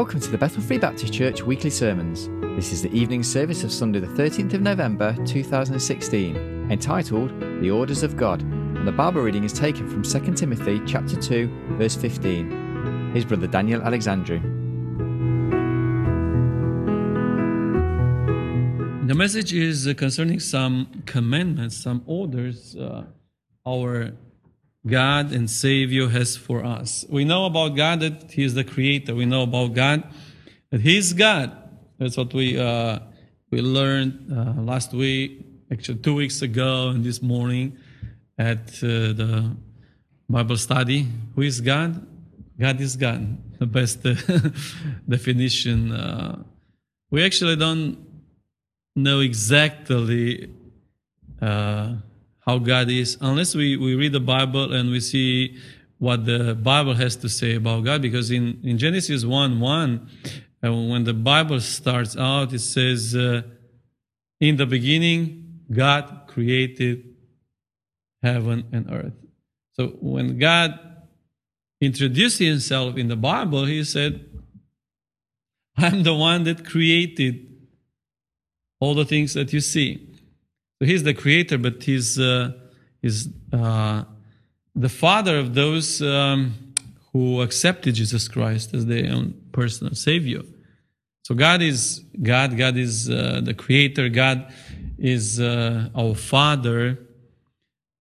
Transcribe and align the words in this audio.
Welcome 0.00 0.20
to 0.20 0.30
the 0.30 0.38
Bethel 0.38 0.62
Free 0.62 0.78
Baptist 0.78 1.12
Church 1.12 1.42
weekly 1.42 1.68
sermons. 1.68 2.30
This 2.56 2.72
is 2.72 2.80
the 2.80 2.90
evening 2.90 3.22
service 3.22 3.64
of 3.64 3.70
Sunday, 3.70 4.00
the 4.00 4.06
13th 4.06 4.54
of 4.54 4.62
November 4.62 5.14
2016, 5.26 6.70
entitled 6.70 7.38
The 7.60 7.70
Orders 7.70 8.02
of 8.02 8.16
God, 8.16 8.40
and 8.40 8.88
the 8.88 8.92
Bible 8.92 9.20
reading 9.20 9.44
is 9.44 9.52
taken 9.52 9.86
from 9.90 10.02
2 10.02 10.32
Timothy 10.32 10.80
chapter 10.86 11.20
2, 11.20 11.76
verse 11.76 11.96
15. 11.96 13.12
His 13.12 13.26
brother 13.26 13.46
Daniel 13.46 13.82
Alexandru. 13.82 14.40
The 19.06 19.14
message 19.14 19.52
is 19.52 19.86
concerning 19.98 20.40
some 20.40 21.02
commandments, 21.04 21.76
some 21.76 22.04
orders 22.06 22.74
uh, 22.74 23.04
our 23.66 24.12
God 24.86 25.32
and 25.32 25.50
Savior 25.50 26.08
has 26.08 26.36
for 26.36 26.64
us. 26.64 27.04
We 27.08 27.24
know 27.24 27.44
about 27.44 27.76
God 27.76 28.00
that 28.00 28.30
He 28.32 28.44
is 28.44 28.54
the 28.54 28.64
Creator. 28.64 29.14
We 29.14 29.26
know 29.26 29.42
about 29.42 29.74
God 29.74 30.04
that 30.70 30.80
He 30.80 30.96
is 30.96 31.12
God. 31.12 31.56
That's 31.98 32.16
what 32.16 32.32
we 32.32 32.58
uh, 32.58 33.00
we 33.50 33.60
learned 33.60 34.32
uh, 34.32 34.62
last 34.62 34.92
week, 34.92 35.44
actually 35.70 35.98
two 35.98 36.14
weeks 36.14 36.40
ago, 36.40 36.88
and 36.88 37.04
this 37.04 37.20
morning 37.20 37.76
at 38.38 38.68
uh, 38.82 39.12
the 39.12 39.56
Bible 40.28 40.56
study. 40.56 41.06
Who 41.34 41.42
is 41.42 41.60
God? 41.60 42.06
God 42.58 42.80
is 42.80 42.96
God. 42.96 43.58
The 43.58 43.66
best 43.66 44.02
definition. 45.08 45.92
Uh, 45.92 46.42
we 47.10 47.24
actually 47.24 47.56
don't 47.56 47.98
know 48.96 49.20
exactly 49.20 50.50
uh, 51.42 51.94
how 52.50 52.58
God 52.58 52.90
is 52.90 53.16
unless 53.20 53.54
we, 53.54 53.76
we 53.76 53.94
read 53.94 54.12
the 54.12 54.18
Bible 54.20 54.72
and 54.72 54.90
we 54.90 54.98
see 54.98 55.56
what 55.98 56.24
the 56.24 56.56
Bible 56.56 56.94
has 56.94 57.14
to 57.16 57.28
say 57.28 57.54
about 57.54 57.84
God. 57.84 58.02
Because 58.02 58.32
in, 58.32 58.60
in 58.64 58.76
Genesis 58.76 59.24
1 59.24 59.60
1, 59.60 60.08
uh, 60.64 60.72
when 60.72 61.04
the 61.04 61.14
Bible 61.14 61.60
starts 61.60 62.16
out, 62.16 62.52
it 62.52 62.58
says, 62.58 63.14
uh, 63.14 63.42
In 64.40 64.56
the 64.56 64.66
beginning, 64.66 65.60
God 65.72 66.24
created 66.26 67.14
heaven 68.20 68.66
and 68.72 68.90
earth. 68.90 69.14
So 69.74 69.88
when 70.00 70.36
God 70.38 70.78
introduced 71.80 72.40
himself 72.40 72.96
in 72.96 73.06
the 73.06 73.16
Bible, 73.16 73.64
he 73.64 73.84
said, 73.84 74.28
I'm 75.76 76.02
the 76.02 76.14
one 76.14 76.42
that 76.44 76.66
created 76.66 77.46
all 78.80 78.94
the 78.94 79.04
things 79.04 79.34
that 79.34 79.52
you 79.52 79.60
see. 79.60 80.09
So 80.80 80.86
he's 80.86 81.02
the 81.02 81.12
creator, 81.12 81.58
but 81.58 81.82
he's, 81.82 82.18
uh, 82.18 82.52
he's 83.02 83.28
uh, 83.52 84.04
the 84.74 84.88
father 84.88 85.38
of 85.38 85.54
those 85.54 86.00
um, 86.00 86.54
who 87.12 87.42
accepted 87.42 87.96
Jesus 87.96 88.28
Christ 88.28 88.72
as 88.72 88.86
their 88.86 89.12
own 89.12 89.34
personal 89.52 89.94
savior. 89.94 90.40
So 91.22 91.34
God 91.34 91.60
is 91.60 92.02
God. 92.22 92.56
God 92.56 92.76
is 92.76 93.10
uh, 93.10 93.40
the 93.44 93.52
creator. 93.52 94.08
God 94.08 94.52
is 94.98 95.38
uh, 95.38 95.90
our 95.94 96.14
father. 96.14 96.98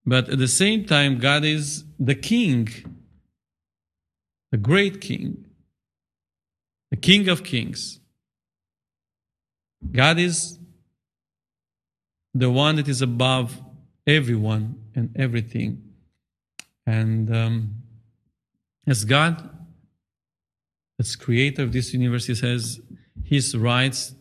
But 0.05 0.29
at 0.29 0.39
the 0.39 0.47
same 0.47 0.85
time, 0.85 1.19
God 1.19 1.43
is 1.43 1.83
the 1.99 2.15
king, 2.15 2.69
the 4.51 4.57
great 4.57 5.01
king, 5.01 5.45
the 6.91 6.97
king 6.97 7.27
of 7.27 7.43
kings. 7.43 7.99
God 9.91 10.17
is 10.17 10.59
the 12.39 12.49
one 12.49 12.75
that 12.77 12.87
is 12.87 13.01
above 13.01 13.61
everyone 14.07 14.81
and 14.95 15.15
everything. 15.15 15.81
And 16.85 17.35
um, 17.35 17.75
as 18.87 19.05
God, 19.05 19.49
as 20.99 21.15
creator 21.15 21.63
of 21.63 21.71
this 21.71 21.93
universe, 21.93 22.25
He 22.25 22.47
has 22.47 22.81
His 23.23 23.55
rights 23.55 24.15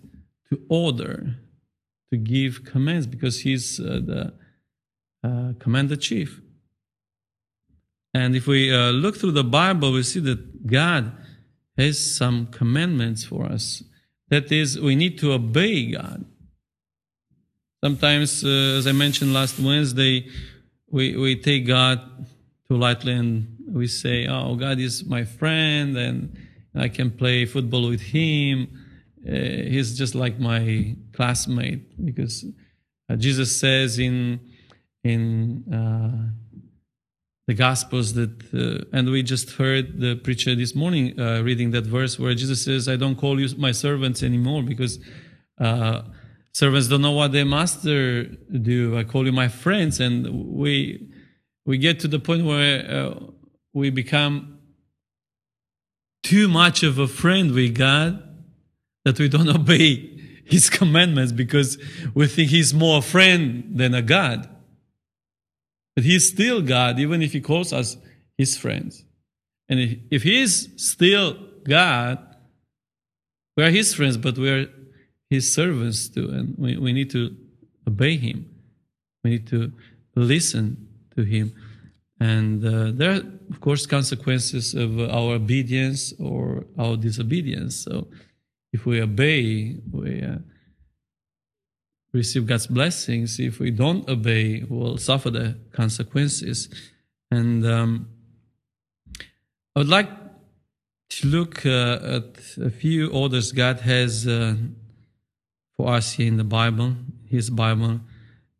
to 0.51 0.61
order, 0.69 1.37
to 2.11 2.19
give 2.19 2.65
commands, 2.65 3.07
because 3.07 3.41
He's 3.41 3.81
uh, 3.81 4.01
the 4.05 4.35
uh, 5.25 5.53
commander 5.59 5.97
chief. 5.97 6.41
And 8.15 8.35
if 8.35 8.47
we 8.47 8.75
uh, 8.75 8.91
look 8.91 9.17
through 9.17 9.33
the 9.33 9.45
Bible, 9.45 9.93
we 9.93 10.03
see 10.03 10.21
that 10.21 10.67
God 10.67 11.13
has 11.77 12.17
some 12.17 12.47
commandments 12.49 13.25
for 13.25 13.47
us. 13.47 13.83
That 14.29 14.51
is, 14.51 14.79
we 14.79 14.97
need 14.97 15.19
to 15.19 15.33
obey 15.33 15.93
God. 15.93 16.25
Sometimes, 17.83 18.45
uh, 18.45 18.49
as 18.79 18.89
I 18.89 18.93
mentioned 18.93 19.33
last 19.33 19.61
Wednesday, 19.61 20.29
we, 20.91 21.17
we 21.17 21.37
take 21.41 21.65
God 21.65 22.01
too 22.67 22.77
lightly 22.77 23.13
and 23.13 23.57
we 23.71 23.87
say, 23.87 24.27
oh, 24.27 24.57
God 24.57 24.81
is 24.81 25.05
my 25.05 25.25
friend 25.25 25.97
and 25.97 26.37
I 26.75 26.89
can 26.89 27.13
play 27.13 27.45
football 27.45 27.89
with 27.89 28.01
him. 28.01 28.67
Uh, 29.25 29.33
he's 29.33 29.97
just 29.97 30.17
like 30.17 30.41
my 30.41 30.97
classmate 31.13 32.05
because 32.05 32.45
uh, 33.09 33.15
Jesus 33.15 33.57
says 33.57 34.01
in, 34.01 34.41
in 35.05 35.63
uh, 35.73 36.33
the 37.47 37.55
Gospels 37.55 38.15
that, 38.15 38.43
uh, 38.53 38.97
and 38.97 39.09
we 39.09 39.23
just 39.23 39.53
heard 39.53 40.01
the 40.01 40.17
preacher 40.17 40.57
this 40.57 40.75
morning 40.75 41.19
uh, 41.21 41.43
reading 41.43 41.71
that 41.71 41.85
verse 41.85 42.19
where 42.19 42.35
Jesus 42.35 42.65
says, 42.65 42.89
I 42.89 42.97
don't 42.97 43.17
call 43.17 43.39
you 43.39 43.57
my 43.57 43.71
servants 43.71 44.25
anymore 44.25 44.65
because 44.65 44.99
servants 46.59 46.89
don't 46.89 47.03
know 47.03 47.13
what 47.13 47.31
their 47.31 47.45
master 47.45 48.25
do. 48.25 48.99
I 48.99 49.05
call 49.05 49.25
you 49.25 49.31
my 49.31 49.47
friends, 49.47 50.01
and 50.01 50.49
we 50.57 51.09
we 51.65 51.79
get 51.79 52.01
to 52.01 52.09
the 52.09 52.19
point 52.19 52.45
where 52.45 52.75
uh, 52.91 53.15
we 53.73 53.91
become 53.91 54.59
too 56.25 56.49
much 56.49 56.83
of 56.83 56.99
a 56.99 57.07
friend 57.07 57.53
with 57.53 57.77
God 57.77 58.21
that 59.05 59.21
we 59.21 59.29
don't 59.29 59.49
obey 59.61 60.43
His 60.47 60.69
commandments 60.69 61.31
because 61.31 61.79
we 62.13 62.27
think 62.27 62.51
He's 62.51 62.75
more 62.75 62.99
a 62.99 63.03
friend 63.03 63.71
than 63.81 63.95
a 63.95 64.03
God. 64.03 64.49
But 65.95 66.05
He's 66.05 66.29
still 66.29 66.61
God, 66.61 66.99
even 66.99 67.23
if 67.23 67.33
He 67.35 67.41
calls 67.41 67.73
us 67.73 67.97
His 68.37 68.57
friends. 68.57 69.05
And 69.69 69.79
if, 69.79 69.99
if 70.11 70.23
He 70.25 70.45
still 70.49 71.37
God, 71.63 72.19
we 73.57 73.63
are 73.63 73.71
His 73.71 73.95
friends, 73.95 74.17
but 74.17 74.37
we 74.37 74.51
are 74.51 74.67
his 75.31 75.53
servants 75.53 76.09
too, 76.09 76.31
and 76.31 76.55
we, 76.57 76.77
we 76.77 76.93
need 76.93 77.11
to 77.11 77.37
obey 77.87 78.17
him. 78.17 78.49
We 79.25 79.31
need 79.31 79.47
to 79.49 79.73
listen 80.15 80.89
to 81.17 81.23
him. 81.23 81.53
And 82.21 82.65
uh, 82.65 82.91
there 82.93 83.13
are, 83.13 83.23
of 83.51 83.61
course, 83.61 83.87
consequences 83.87 84.75
of 84.75 84.99
our 84.99 85.35
obedience 85.35 86.13
or 86.19 86.65
our 86.79 86.97
disobedience. 86.97 87.77
So 87.77 88.09
if 88.73 88.87
we 88.87 89.01
obey, 89.01 89.77
we 89.93 90.23
uh, 90.23 90.39
receive 92.13 92.47
God's 92.47 92.67
blessings. 92.67 93.39
If 93.39 93.61
we 93.61 93.71
don't 93.71 94.09
obey, 94.09 94.65
we'll 94.69 94.99
suffer 94.99 95.31
the 95.31 95.59
consequences. 95.73 96.69
And 97.31 97.65
um, 97.67 98.09
I 99.77 99.81
would 99.81 99.89
like 99.89 100.11
to 101.11 101.27
look 101.27 101.65
uh, 101.65 101.99
at 102.03 102.57
a 102.61 102.71
few 102.71 103.11
orders 103.11 103.53
God 103.53 103.81
has 103.81 104.27
uh, 104.27 104.57
for 105.79 105.95
us 105.95 106.13
here 106.15 106.27
in 106.27 106.37
the 106.37 106.45
Bible, 106.45 106.97
His 107.31 107.49
Bible. 107.49 108.01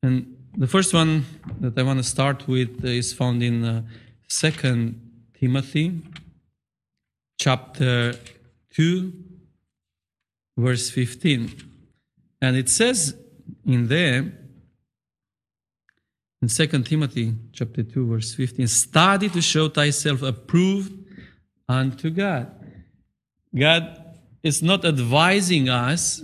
And 0.03 0.37
the 0.57 0.69
first 0.69 0.95
one 0.95 1.27
that 1.61 1.77
I 1.77 1.83
want 1.83 1.99
to 1.99 2.05
start 2.05 2.47
with 2.47 2.85
is 2.85 3.13
found 3.13 3.43
in 3.43 3.65
uh, 3.65 3.83
Second 4.29 5.01
Timothy, 5.39 6.01
chapter 7.37 8.15
two, 8.71 9.13
verse 10.57 10.91
fifteen, 10.91 11.51
and 12.41 12.57
it 12.57 12.69
says 12.69 13.15
in 13.67 13.89
there. 13.89 14.33
In 16.41 16.49
Second 16.49 16.87
Timothy 16.87 17.35
chapter 17.53 17.83
2 17.83 18.07
verse 18.07 18.33
15, 18.33 18.69
study 18.69 19.29
to 19.29 19.43
show 19.43 19.69
thyself 19.69 20.23
approved 20.23 20.93
unto 21.69 22.11
God. 22.11 22.53
God 23.53 24.15
is 24.45 24.63
not 24.63 24.85
advising 24.85 25.69
us 25.69 26.23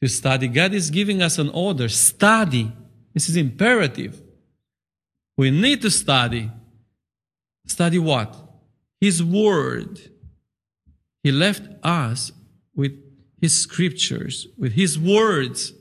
to 0.00 0.08
study. 0.08 0.48
God 0.48 0.74
is 0.74 0.90
giving 0.90 1.22
us 1.22 1.38
an 1.38 1.48
order 1.50 1.88
study. 1.88 2.72
This 3.14 3.28
is 3.28 3.36
imperative. 3.36 4.20
We 5.36 5.50
need 5.50 5.82
to 5.82 5.90
study. 5.90 6.50
Study 7.66 7.98
what? 7.98 8.36
His 9.00 9.22
Word. 9.22 10.00
He 11.22 11.32
left 11.32 11.62
us 11.82 12.32
with 12.74 12.92
His 13.40 13.56
scriptures, 13.56 14.46
with 14.56 14.72
His 14.72 14.98
words, 14.98 15.72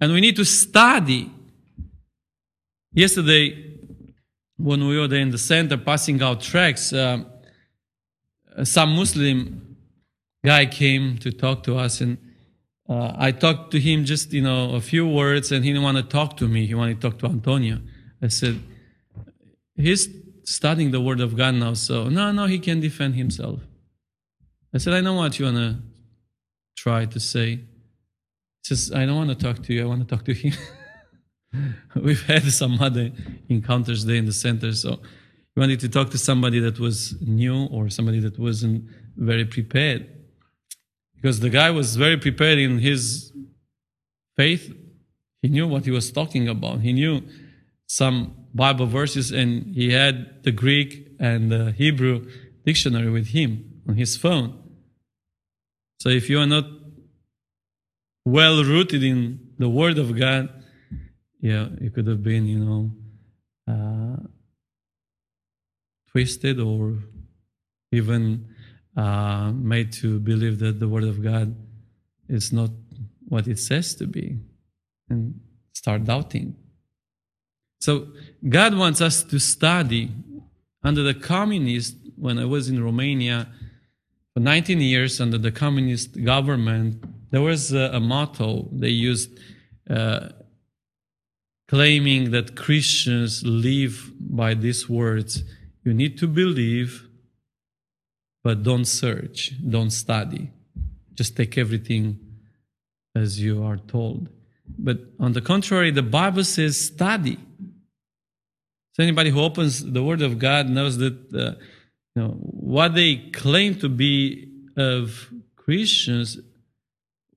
and 0.00 0.12
we 0.12 0.20
need 0.20 0.36
to 0.36 0.44
study. 0.44 1.30
Yesterday, 2.92 3.76
when 4.56 4.86
we 4.86 4.98
were 4.98 5.06
there 5.06 5.20
in 5.20 5.30
the 5.30 5.38
center 5.38 5.76
passing 5.76 6.20
out 6.22 6.40
tracts, 6.40 6.92
uh, 6.92 7.22
some 8.64 8.96
Muslim 8.96 9.76
guy 10.44 10.66
came 10.66 11.18
to 11.18 11.30
talk 11.30 11.62
to 11.64 11.76
us 11.76 12.00
and 12.00 12.18
uh, 12.88 13.12
I 13.16 13.32
talked 13.32 13.70
to 13.72 13.80
him 13.80 14.04
just, 14.04 14.32
you 14.32 14.42
know, 14.42 14.74
a 14.74 14.80
few 14.80 15.06
words 15.06 15.52
and 15.52 15.64
he 15.64 15.70
didn't 15.70 15.82
want 15.82 15.98
to 15.98 16.02
talk 16.02 16.36
to 16.38 16.48
me. 16.48 16.66
He 16.66 16.74
wanted 16.74 17.00
to 17.00 17.10
talk 17.10 17.18
to 17.20 17.26
Antonio. 17.26 17.80
I 18.22 18.28
said, 18.28 18.60
he's 19.76 20.08
studying 20.44 20.90
the 20.90 21.00
word 21.00 21.20
of 21.20 21.36
God 21.36 21.54
now, 21.54 21.74
so 21.74 22.08
no, 22.08 22.32
no, 22.32 22.46
he 22.46 22.58
can 22.58 22.80
defend 22.80 23.14
himself. 23.14 23.60
I 24.74 24.78
said, 24.78 24.94
I 24.94 25.00
know 25.00 25.14
what 25.14 25.38
you 25.38 25.44
want 25.44 25.56
to 25.56 25.76
try 26.76 27.04
to 27.04 27.20
say. 27.20 27.56
He 27.56 27.64
says, 28.62 28.92
I 28.92 29.04
don't 29.06 29.16
want 29.16 29.30
to 29.30 29.36
talk 29.36 29.62
to 29.64 29.74
you. 29.74 29.82
I 29.82 29.86
want 29.86 30.06
to 30.06 30.16
talk 30.16 30.24
to 30.24 30.34
him. 30.34 30.52
We've 31.94 32.22
had 32.22 32.44
some 32.44 32.80
other 32.80 33.12
encounters 33.48 34.04
there 34.04 34.16
in 34.16 34.26
the 34.26 34.32
center. 34.32 34.72
So 34.72 35.00
he 35.54 35.60
wanted 35.60 35.80
to 35.80 35.88
talk 35.88 36.10
to 36.10 36.18
somebody 36.18 36.60
that 36.60 36.78
was 36.78 37.14
new 37.20 37.66
or 37.66 37.88
somebody 37.90 38.20
that 38.20 38.38
wasn't 38.38 38.84
very 39.16 39.44
prepared. 39.44 40.17
Because 41.20 41.40
the 41.40 41.50
guy 41.50 41.70
was 41.70 41.96
very 41.96 42.16
prepared 42.16 42.58
in 42.58 42.78
his 42.78 43.32
faith. 44.36 44.72
He 45.42 45.48
knew 45.48 45.66
what 45.66 45.84
he 45.84 45.90
was 45.90 46.12
talking 46.12 46.48
about. 46.48 46.80
He 46.80 46.92
knew 46.92 47.22
some 47.86 48.34
Bible 48.54 48.86
verses 48.86 49.32
and 49.32 49.74
he 49.74 49.92
had 49.92 50.44
the 50.44 50.52
Greek 50.52 51.16
and 51.18 51.50
the 51.50 51.72
Hebrew 51.72 52.30
dictionary 52.64 53.10
with 53.10 53.28
him 53.28 53.82
on 53.88 53.96
his 53.96 54.16
phone. 54.16 54.62
So 56.00 56.08
if 56.08 56.30
you 56.30 56.38
are 56.38 56.46
not 56.46 56.66
well 58.24 58.62
rooted 58.62 59.02
in 59.02 59.40
the 59.58 59.68
Word 59.68 59.98
of 59.98 60.16
God, 60.16 60.48
yeah, 61.40 61.68
you 61.80 61.90
could 61.90 62.06
have 62.06 62.22
been, 62.22 62.46
you 62.46 62.58
know, 62.58 62.90
uh, 63.66 64.22
twisted 66.10 66.60
or 66.60 66.98
even 67.90 68.47
uh, 68.98 69.52
made 69.52 69.92
to 69.92 70.18
believe 70.18 70.58
that 70.58 70.80
the 70.80 70.88
Word 70.88 71.04
of 71.04 71.22
God 71.22 71.54
is 72.28 72.52
not 72.52 72.70
what 73.28 73.46
it 73.46 73.58
says 73.58 73.94
to 73.94 74.06
be 74.06 74.36
and 75.08 75.40
start 75.72 76.04
doubting. 76.04 76.56
So 77.80 78.08
God 78.48 78.76
wants 78.76 79.00
us 79.00 79.22
to 79.24 79.38
study. 79.38 80.10
Under 80.82 81.02
the 81.02 81.14
communist, 81.14 81.96
when 82.16 82.38
I 82.38 82.44
was 82.44 82.68
in 82.68 82.82
Romania 82.82 83.48
for 84.34 84.40
19 84.40 84.80
years 84.80 85.20
under 85.20 85.38
the 85.38 85.52
communist 85.52 86.24
government, 86.24 87.04
there 87.30 87.40
was 87.40 87.72
a, 87.72 87.90
a 87.92 88.00
motto 88.00 88.68
they 88.72 88.88
used 88.88 89.38
uh, 89.88 90.28
claiming 91.68 92.30
that 92.32 92.56
Christians 92.56 93.44
live 93.44 94.10
by 94.18 94.54
these 94.54 94.88
words 94.88 95.44
you 95.84 95.94
need 95.94 96.18
to 96.18 96.26
believe, 96.26 97.07
but 98.44 98.62
don't 98.62 98.84
search, 98.84 99.52
don't 99.68 99.90
study. 99.90 100.50
Just 101.14 101.36
take 101.36 101.58
everything 101.58 102.18
as 103.14 103.40
you 103.40 103.62
are 103.64 103.76
told. 103.76 104.28
But 104.78 104.98
on 105.18 105.32
the 105.32 105.40
contrary, 105.40 105.90
the 105.90 106.02
Bible 106.02 106.44
says 106.44 106.78
study. 106.78 107.38
So 108.92 109.02
anybody 109.02 109.30
who 109.30 109.40
opens 109.40 109.84
the 109.84 110.02
Word 110.02 110.22
of 110.22 110.38
God 110.38 110.68
knows 110.68 110.98
that 110.98 111.16
uh, 111.34 111.60
you 112.14 112.22
know, 112.22 112.30
what 112.30 112.94
they 112.94 113.16
claim 113.32 113.78
to 113.80 113.88
be 113.88 114.52
of 114.76 115.32
Christians 115.56 116.38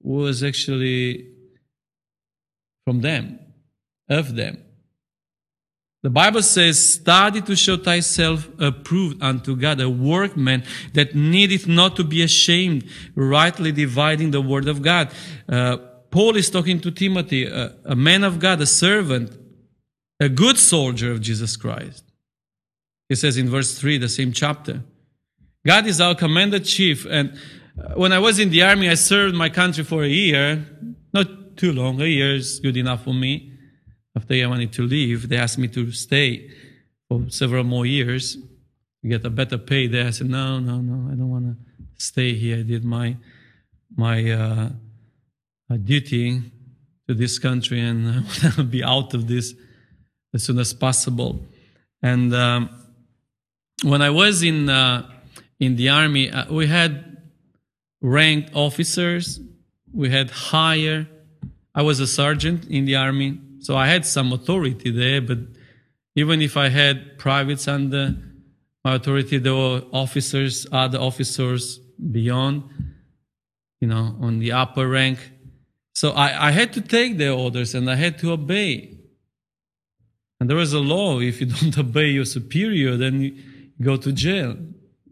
was 0.02 0.44
actually 0.44 1.28
from 2.86 3.02
them, 3.02 3.40
of 4.10 4.36
them. 4.36 4.58
The 6.04 6.10
Bible 6.10 6.42
says, 6.42 6.94
study 6.94 7.42
to 7.42 7.56
show 7.56 7.78
thyself 7.78 8.50
approved 8.60 9.22
unto 9.22 9.56
God, 9.56 9.80
a 9.80 9.90
workman 9.90 10.64
that 10.94 11.14
needeth 11.14 11.68
not 11.68 11.96
to 11.98 12.04
be 12.04 12.24
ashamed, 12.24 12.90
rightly 13.14 13.72
dividing 13.72 14.32
the 14.32 14.42
word 14.42 14.68
of 14.68 14.82
God. 14.82 15.14
Uh, 15.48 15.78
Paul 16.10 16.36
is 16.38 16.50
talking 16.50 16.80
to 16.82 16.92
Timothy, 16.92 17.46
a, 17.46 17.76
a 17.86 17.96
man 17.96 18.24
of 18.24 18.40
God, 18.40 18.60
a 18.62 18.66
servant, 18.66 19.38
a 20.20 20.28
good 20.28 20.58
soldier 20.58 21.12
of 21.12 21.22
Jesus 21.22 21.56
Christ. 21.56 22.04
He 23.08 23.16
says 23.16 23.38
in 23.38 23.50
verse 23.50 23.78
3, 23.78 24.00
the 24.00 24.10
same 24.10 24.32
chapter. 24.32 24.84
God 25.66 25.86
is 25.86 26.02
our 26.02 26.16
commander 26.16 26.60
chief. 26.60 27.06
And 27.06 27.38
when 27.96 28.12
I 28.12 28.20
was 28.20 28.40
in 28.40 28.50
the 28.50 28.64
army, 28.64 28.90
I 28.90 28.96
served 28.96 29.36
my 29.36 29.50
country 29.50 29.84
for 29.84 30.04
a 30.04 30.08
year. 30.08 30.66
Not 31.14 31.58
too 31.58 31.74
long, 31.74 32.02
a 32.02 32.06
year 32.06 32.34
is 32.36 32.60
good 32.60 32.78
enough 32.78 33.04
for 33.04 33.14
me. 33.14 33.51
After 34.16 34.34
I 34.34 34.46
wanted 34.46 34.74
to 34.74 34.84
leave, 34.84 35.30
they 35.30 35.38
asked 35.38 35.58
me 35.58 35.68
to 35.70 35.92
stay 35.92 36.52
for 37.08 37.30
several 37.30 37.64
more 37.64 37.86
years 37.86 38.38
get 39.04 39.26
a 39.26 39.30
better 39.30 39.58
pay 39.58 39.88
there. 39.88 40.08
I 40.08 40.12
said, 40.12 40.30
no, 40.30 40.60
no, 40.60 40.78
no, 40.78 41.12
I 41.12 41.16
don't 41.16 41.30
want 41.30 41.46
to 41.46 41.56
stay 41.98 42.34
here. 42.34 42.60
I 42.60 42.64
did 42.64 42.84
my, 42.84 43.18
my 43.96 44.32
uh, 44.32 44.70
duty 45.84 46.42
to 47.08 47.14
this 47.14 47.40
country 47.40 47.80
and 47.80 48.08
I 48.10 48.14
want 48.44 48.56
to 48.56 48.64
be 48.64 48.84
out 48.84 49.14
of 49.14 49.28
this 49.28 49.54
as 50.34 50.44
soon 50.44 50.60
as 50.60 50.74
possible. 50.74 51.40
And 52.02 52.34
um, 52.34 52.70
when 53.84 54.02
I 54.02 54.10
was 54.10 54.44
in 54.44 54.70
uh, 54.70 55.08
in 55.60 55.76
the 55.76 55.90
army, 55.90 56.32
uh, 56.32 56.52
we 56.52 56.66
had 56.66 57.18
ranked 58.02 58.56
officers, 58.56 59.40
we 59.94 60.10
had 60.10 60.32
higher. 60.32 61.08
I 61.76 61.84
was 61.84 62.00
a 62.00 62.08
sergeant 62.08 62.66
in 62.66 62.86
the 62.86 62.96
army, 62.96 63.40
so 63.62 63.78
I 63.78 63.88
had 63.88 64.06
some 64.06 64.34
authority 64.34 64.92
there. 64.92 65.22
But 65.22 65.38
even 66.16 66.42
if 66.42 66.58
I 66.58 66.70
had 66.70 67.18
privates 67.18 67.68
under 67.68 68.18
my 68.84 68.96
authority, 68.96 69.38
there 69.38 69.54
were 69.54 69.84
officers, 69.94 70.66
other 70.72 70.98
officers 71.00 71.78
beyond, 71.78 72.64
you 73.80 73.88
know, 73.88 74.18
on 74.20 74.40
the 74.40 74.52
upper 74.52 74.88
rank. 74.88 75.20
So 75.94 76.12
I, 76.12 76.48
I 76.48 76.52
had 76.52 76.74
to 76.74 76.82
take 76.82 77.18
their 77.18 77.34
orders 77.34 77.76
and 77.76 77.90
I 77.90 77.96
had 77.96 78.18
to 78.20 78.32
obey. 78.32 78.98
And 80.40 80.50
there 80.50 80.58
was 80.58 80.74
a 80.74 80.80
law 80.80 81.20
if 81.20 81.40
you 81.40 81.46
don't 81.62 81.78
obey 81.78 82.10
your 82.10 82.26
superior, 82.26 82.98
then 82.98 83.22
you 83.22 83.38
go 83.80 83.96
to 83.96 84.12
jail. 84.12 84.58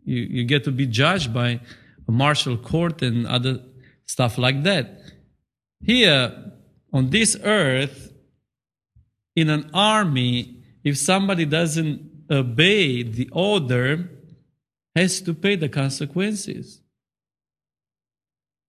You, 0.03 0.21
you 0.21 0.43
get 0.43 0.63
to 0.63 0.71
be 0.71 0.87
judged 0.87 1.31
by 1.31 1.59
a 2.07 2.11
martial 2.11 2.57
court 2.57 3.03
and 3.03 3.27
other 3.27 3.59
stuff 4.07 4.39
like 4.39 4.63
that. 4.63 5.01
Here, 5.81 6.51
on 6.91 7.11
this 7.11 7.37
earth, 7.43 8.08
in 9.35 9.49
an 9.49 9.69
army, 9.73 10.63
if 10.83 10.97
somebody 10.97 11.45
doesn't 11.45 12.25
obey 12.29 13.03
the 13.03 13.29
order, 13.31 14.09
has 14.95 15.21
to 15.21 15.33
pay 15.33 15.55
the 15.55 15.69
consequences. 15.69 16.81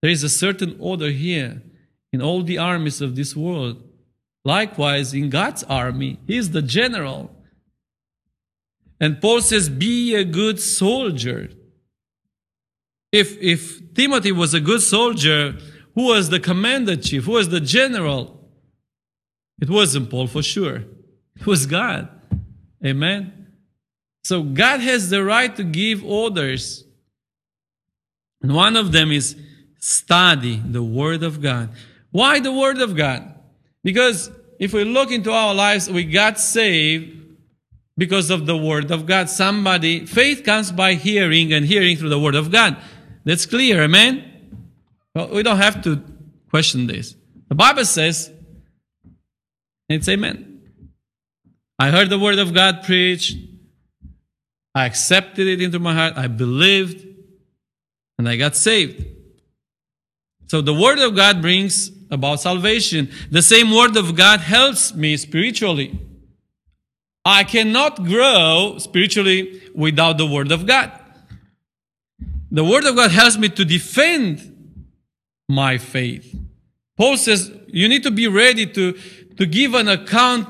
There 0.01 0.11
is 0.11 0.23
a 0.23 0.29
certain 0.29 0.75
order 0.79 1.09
here 1.09 1.61
in 2.11 2.21
all 2.21 2.43
the 2.43 2.57
armies 2.57 3.01
of 3.01 3.15
this 3.15 3.35
world. 3.35 3.83
Likewise, 4.43 5.13
in 5.13 5.29
God's 5.29 5.63
army, 5.63 6.19
He 6.25 6.37
is 6.37 6.51
the 6.51 6.61
general. 6.61 7.35
And 8.99 9.21
Paul 9.21 9.41
says, 9.41 9.69
Be 9.69 10.15
a 10.15 10.23
good 10.23 10.59
soldier. 10.59 11.49
If, 13.11 13.37
if 13.41 13.93
Timothy 13.93 14.31
was 14.31 14.53
a 14.53 14.59
good 14.61 14.81
soldier, 14.81 15.57
who 15.95 16.07
was 16.07 16.29
the 16.29 16.39
commander 16.39 16.95
chief? 16.95 17.25
Who 17.25 17.33
was 17.33 17.49
the 17.49 17.59
general? 17.59 18.40
It 19.61 19.69
wasn't 19.69 20.09
Paul 20.09 20.27
for 20.27 20.41
sure. 20.41 20.83
It 21.39 21.45
was 21.45 21.65
God. 21.65 22.09
Amen. 22.85 23.47
So 24.23 24.43
God 24.43 24.79
has 24.81 25.09
the 25.09 25.23
right 25.23 25.55
to 25.55 25.63
give 25.63 26.03
orders. 26.03 26.83
And 28.41 28.53
one 28.53 28.75
of 28.75 28.91
them 28.91 29.11
is 29.11 29.35
study 29.79 30.61
the 30.65 30.83
Word 30.83 31.23
of 31.23 31.41
God. 31.41 31.69
Why 32.11 32.39
the 32.39 32.51
Word 32.51 32.81
of 32.81 32.95
God? 32.95 33.35
Because 33.83 34.31
if 34.59 34.73
we 34.73 34.83
look 34.83 35.11
into 35.11 35.31
our 35.31 35.53
lives, 35.53 35.89
we 35.89 36.03
got 36.03 36.39
saved 36.39 37.17
because 37.97 38.29
of 38.29 38.45
the 38.45 38.57
Word 38.57 38.89
of 38.91 39.05
God. 39.05 39.29
Somebody, 39.29 40.05
faith 40.05 40.43
comes 40.43 40.71
by 40.71 40.95
hearing 40.95 41.53
and 41.53 41.65
hearing 41.65 41.97
through 41.97 42.09
the 42.09 42.19
Word 42.19 42.35
of 42.35 42.51
God. 42.51 42.77
That's 43.25 43.45
clear, 43.45 43.83
amen? 43.83 44.23
Well, 45.13 45.29
we 45.29 45.43
don't 45.43 45.57
have 45.57 45.83
to 45.83 46.01
question 46.49 46.87
this. 46.87 47.15
The 47.49 47.55
Bible 47.55 47.85
says, 47.85 48.31
it's 49.91 50.07
amen. 50.07 50.61
I 51.79 51.89
heard 51.89 52.09
the 52.09 52.19
Word 52.19 52.39
of 52.39 52.53
God 52.53 52.83
preached. 52.83 53.37
I 54.75 54.85
accepted 54.85 55.47
it 55.47 55.61
into 55.61 55.79
my 55.79 55.93
heart. 55.93 56.13
I 56.15 56.27
believed 56.27 57.07
and 58.17 58.29
I 58.29 58.35
got 58.35 58.55
saved. 58.55 59.05
So 60.47 60.61
the 60.61 60.73
Word 60.73 60.99
of 60.99 61.15
God 61.15 61.41
brings 61.41 61.91
about 62.11 62.41
salvation. 62.41 63.09
The 63.31 63.41
same 63.41 63.71
Word 63.71 63.97
of 63.97 64.15
God 64.15 64.41
helps 64.41 64.93
me 64.93 65.17
spiritually. 65.17 65.99
I 67.23 67.43
cannot 67.43 68.03
grow 68.03 68.75
spiritually 68.77 69.61
without 69.73 70.17
the 70.17 70.25
Word 70.25 70.51
of 70.51 70.65
God. 70.65 70.91
The 72.51 72.63
Word 72.63 72.85
of 72.85 72.95
God 72.95 73.11
helps 73.11 73.37
me 73.37 73.49
to 73.49 73.65
defend 73.65 74.87
my 75.47 75.77
faith. 75.77 76.35
Paul 76.97 77.17
says 77.17 77.51
you 77.67 77.87
need 77.87 78.03
to 78.03 78.11
be 78.11 78.27
ready 78.27 78.65
to, 78.67 78.99
to 79.41 79.47
give 79.47 79.73
an 79.73 79.87
account 79.87 80.47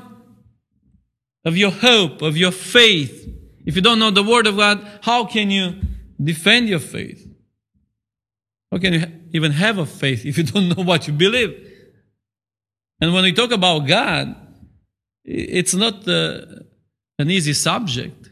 of 1.46 1.56
your 1.56 1.70
hope, 1.70 2.20
of 2.20 2.36
your 2.36 2.50
faith. 2.50 3.26
If 3.64 3.74
you 3.74 3.80
don't 3.80 3.98
know 3.98 4.10
the 4.10 4.22
Word 4.22 4.46
of 4.46 4.58
God, 4.58 4.86
how 5.00 5.24
can 5.24 5.50
you 5.50 5.80
defend 6.22 6.68
your 6.68 6.78
faith? 6.78 7.26
How 8.70 8.76
can 8.76 8.92
you 8.92 9.06
even 9.30 9.52
have 9.52 9.78
a 9.78 9.86
faith 9.86 10.26
if 10.26 10.36
you 10.36 10.44
don't 10.52 10.76
know 10.76 10.84
what 10.84 11.06
you 11.06 11.14
believe? 11.14 11.54
And 13.00 13.14
when 13.14 13.22
we 13.22 13.32
talk 13.32 13.50
about 13.50 13.86
God, 13.86 14.36
it's 15.24 15.72
not 15.72 16.06
uh, 16.06 16.42
an 17.18 17.30
easy 17.30 17.54
subject. 17.54 18.28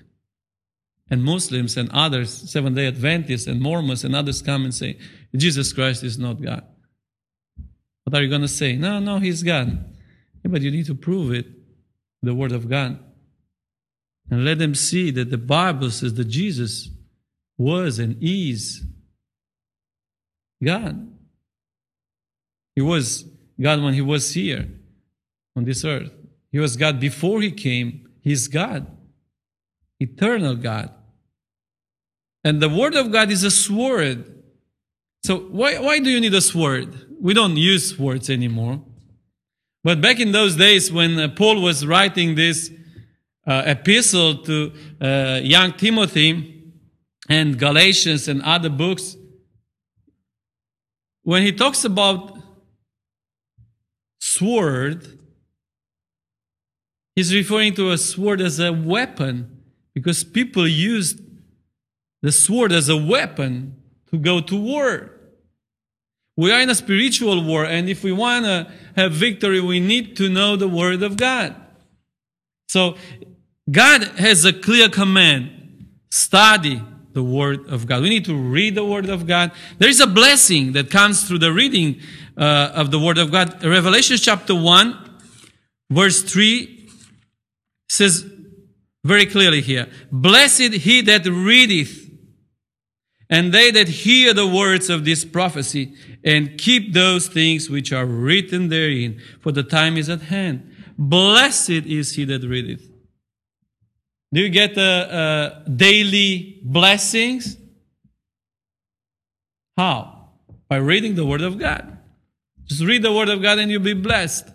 and 1.10 1.24
Muslims 1.24 1.78
and 1.78 1.90
others, 1.90 2.50
Seventh 2.50 2.76
day 2.76 2.86
Adventists 2.86 3.46
and 3.46 3.62
Mormons 3.62 4.04
and 4.04 4.14
others 4.14 4.42
come 4.42 4.64
and 4.64 4.74
say, 4.74 4.98
Jesus 5.34 5.72
Christ 5.72 6.04
is 6.04 6.18
not 6.18 6.42
God. 6.42 6.66
What 8.04 8.14
are 8.14 8.22
you 8.22 8.28
going 8.28 8.42
to 8.42 8.48
say? 8.62 8.76
No, 8.76 8.98
no, 8.98 9.20
he's 9.20 9.42
God. 9.42 9.86
Yeah, 10.44 10.50
but 10.50 10.62
you 10.62 10.70
need 10.70 10.86
to 10.86 10.94
prove 10.94 11.32
it, 11.32 11.46
the 12.22 12.34
Word 12.34 12.52
of 12.52 12.68
God. 12.68 12.98
And 14.30 14.44
let 14.44 14.58
them 14.58 14.74
see 14.74 15.10
that 15.12 15.30
the 15.30 15.38
Bible 15.38 15.90
says 15.90 16.14
that 16.14 16.26
Jesus 16.26 16.90
was 17.58 17.98
and 17.98 18.16
is 18.20 18.82
God. 20.62 21.10
He 22.76 22.82
was 22.82 23.24
God 23.60 23.82
when 23.82 23.94
he 23.94 24.00
was 24.00 24.32
here 24.32 24.68
on 25.56 25.64
this 25.64 25.84
earth. 25.84 26.12
He 26.52 26.58
was 26.58 26.76
God 26.76 27.00
before 27.00 27.40
he 27.40 27.50
came. 27.50 28.08
He's 28.22 28.48
God, 28.48 28.86
eternal 29.98 30.54
God. 30.54 30.90
And 32.44 32.60
the 32.60 32.68
Word 32.68 32.94
of 32.94 33.12
God 33.12 33.30
is 33.30 33.44
a 33.44 33.50
sword. 33.50 34.42
So 35.22 35.38
why, 35.38 35.78
why 35.78 35.98
do 35.98 36.08
you 36.08 36.20
need 36.20 36.34
a 36.34 36.40
sword? 36.40 37.06
We 37.20 37.34
don't 37.34 37.56
use 37.56 37.96
swords 37.96 38.30
anymore. 38.30 38.82
But 39.82 40.00
back 40.00 40.20
in 40.20 40.32
those 40.32 40.56
days 40.56 40.92
when 40.92 41.18
uh, 41.18 41.28
Paul 41.28 41.62
was 41.62 41.86
writing 41.86 42.34
this 42.34 42.70
uh, 43.46 43.62
epistle 43.64 44.42
to 44.42 44.72
uh, 45.00 45.40
young 45.42 45.72
Timothy 45.72 46.72
and 47.28 47.58
Galatians 47.58 48.28
and 48.28 48.42
other 48.42 48.68
books, 48.68 49.16
when 51.22 51.42
he 51.42 51.52
talks 51.52 51.84
about 51.84 52.38
sword, 54.18 55.18
he's 57.16 57.34
referring 57.34 57.74
to 57.74 57.90
a 57.90 57.98
sword 57.98 58.40
as 58.40 58.58
a 58.60 58.72
weapon 58.72 59.62
because 59.94 60.24
people 60.24 60.68
used 60.68 61.20
the 62.22 62.32
sword 62.32 62.72
as 62.72 62.88
a 62.88 62.96
weapon 62.96 63.76
to 64.10 64.18
go 64.18 64.40
to 64.40 64.56
war. 64.56 65.19
We 66.40 66.52
are 66.52 66.60
in 66.62 66.70
a 66.70 66.74
spiritual 66.74 67.44
war, 67.44 67.66
and 67.66 67.86
if 67.86 68.02
we 68.02 68.12
want 68.12 68.46
to 68.46 68.66
have 68.96 69.12
victory, 69.12 69.60
we 69.60 69.78
need 69.78 70.16
to 70.16 70.30
know 70.30 70.56
the 70.56 70.68
Word 70.68 71.02
of 71.02 71.18
God. 71.18 71.54
So, 72.66 72.96
God 73.70 74.04
has 74.16 74.46
a 74.46 74.52
clear 74.54 74.88
command 74.88 75.50
study 76.10 76.82
the 77.12 77.22
Word 77.22 77.68
of 77.68 77.86
God. 77.86 78.00
We 78.00 78.08
need 78.08 78.24
to 78.24 78.34
read 78.34 78.74
the 78.74 78.86
Word 78.86 79.10
of 79.10 79.26
God. 79.26 79.52
There 79.76 79.90
is 79.90 80.00
a 80.00 80.06
blessing 80.06 80.72
that 80.72 80.90
comes 80.90 81.28
through 81.28 81.40
the 81.40 81.52
reading 81.52 82.00
uh, 82.38 82.72
of 82.74 82.90
the 82.90 82.98
Word 82.98 83.18
of 83.18 83.30
God. 83.30 83.62
Revelation 83.62 84.16
chapter 84.16 84.54
1, 84.54 84.96
verse 85.90 86.22
3 86.22 86.88
says 87.90 88.24
very 89.04 89.26
clearly 89.26 89.60
here 89.60 89.88
Blessed 90.10 90.72
he 90.72 91.02
that 91.02 91.26
readeth 91.26 92.09
and 93.30 93.54
they 93.54 93.70
that 93.70 93.88
hear 93.88 94.34
the 94.34 94.46
words 94.46 94.90
of 94.90 95.04
this 95.04 95.24
prophecy 95.24 95.94
and 96.24 96.58
keep 96.58 96.92
those 96.92 97.28
things 97.28 97.70
which 97.70 97.92
are 97.92 98.04
written 98.04 98.68
therein, 98.68 99.20
for 99.40 99.52
the 99.52 99.62
time 99.62 99.96
is 99.96 100.08
at 100.08 100.22
hand. 100.22 100.68
Blessed 100.98 101.70
is 101.70 102.12
he 102.16 102.24
that 102.24 102.42
readeth. 102.42 102.90
Do 104.32 104.40
you 104.40 104.48
get 104.48 104.74
the 104.74 104.82
uh, 104.82 105.68
daily 105.68 106.60
blessings? 106.64 107.56
How? 109.76 110.28
By 110.68 110.76
reading 110.76 111.14
the 111.14 111.24
Word 111.24 111.40
of 111.40 111.58
God. 111.58 111.98
Just 112.64 112.82
read 112.82 113.02
the 113.02 113.12
Word 113.12 113.28
of 113.28 113.40
God 113.42 113.58
and 113.58 113.70
you'll 113.70 113.80
be 113.80 113.94
blessed. 113.94 114.48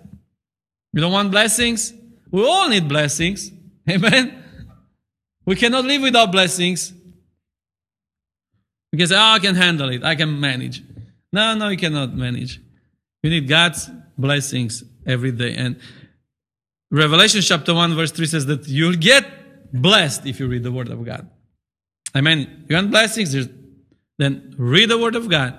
You 0.93 1.01
don't 1.01 1.11
want 1.11 1.31
blessings? 1.31 1.93
We 2.29 2.45
all 2.45 2.69
need 2.69 2.87
blessings. 2.87 3.51
Amen? 3.89 4.43
We 5.45 5.55
cannot 5.55 5.85
live 5.85 6.01
without 6.01 6.31
blessings. 6.31 6.93
Say, 8.97 9.15
oh, 9.15 9.19
I 9.19 9.39
can 9.39 9.55
handle 9.55 9.89
it. 9.89 10.03
I 10.03 10.15
can 10.15 10.39
manage. 10.39 10.83
No, 11.33 11.53
no, 11.55 11.69
you 11.69 11.77
cannot 11.77 12.13
manage. 12.13 12.61
You 13.23 13.29
need 13.29 13.47
God's 13.47 13.89
blessings 14.17 14.83
every 15.05 15.31
day. 15.31 15.55
And 15.55 15.79
Revelation 16.91 17.41
chapter 17.41 17.73
1 17.73 17.95
verse 17.95 18.11
3 18.11 18.25
says 18.25 18.45
that 18.45 18.67
you'll 18.67 18.95
get 18.95 19.25
blessed 19.73 20.25
if 20.25 20.39
you 20.39 20.47
read 20.47 20.63
the 20.63 20.71
word 20.71 20.89
of 20.89 21.03
God. 21.03 21.29
Amen. 22.15 22.65
You 22.69 22.75
want 22.75 22.91
blessings? 22.91 23.35
Then 24.17 24.55
read 24.57 24.89
the 24.89 24.97
word 24.97 25.15
of 25.15 25.29
God. 25.29 25.57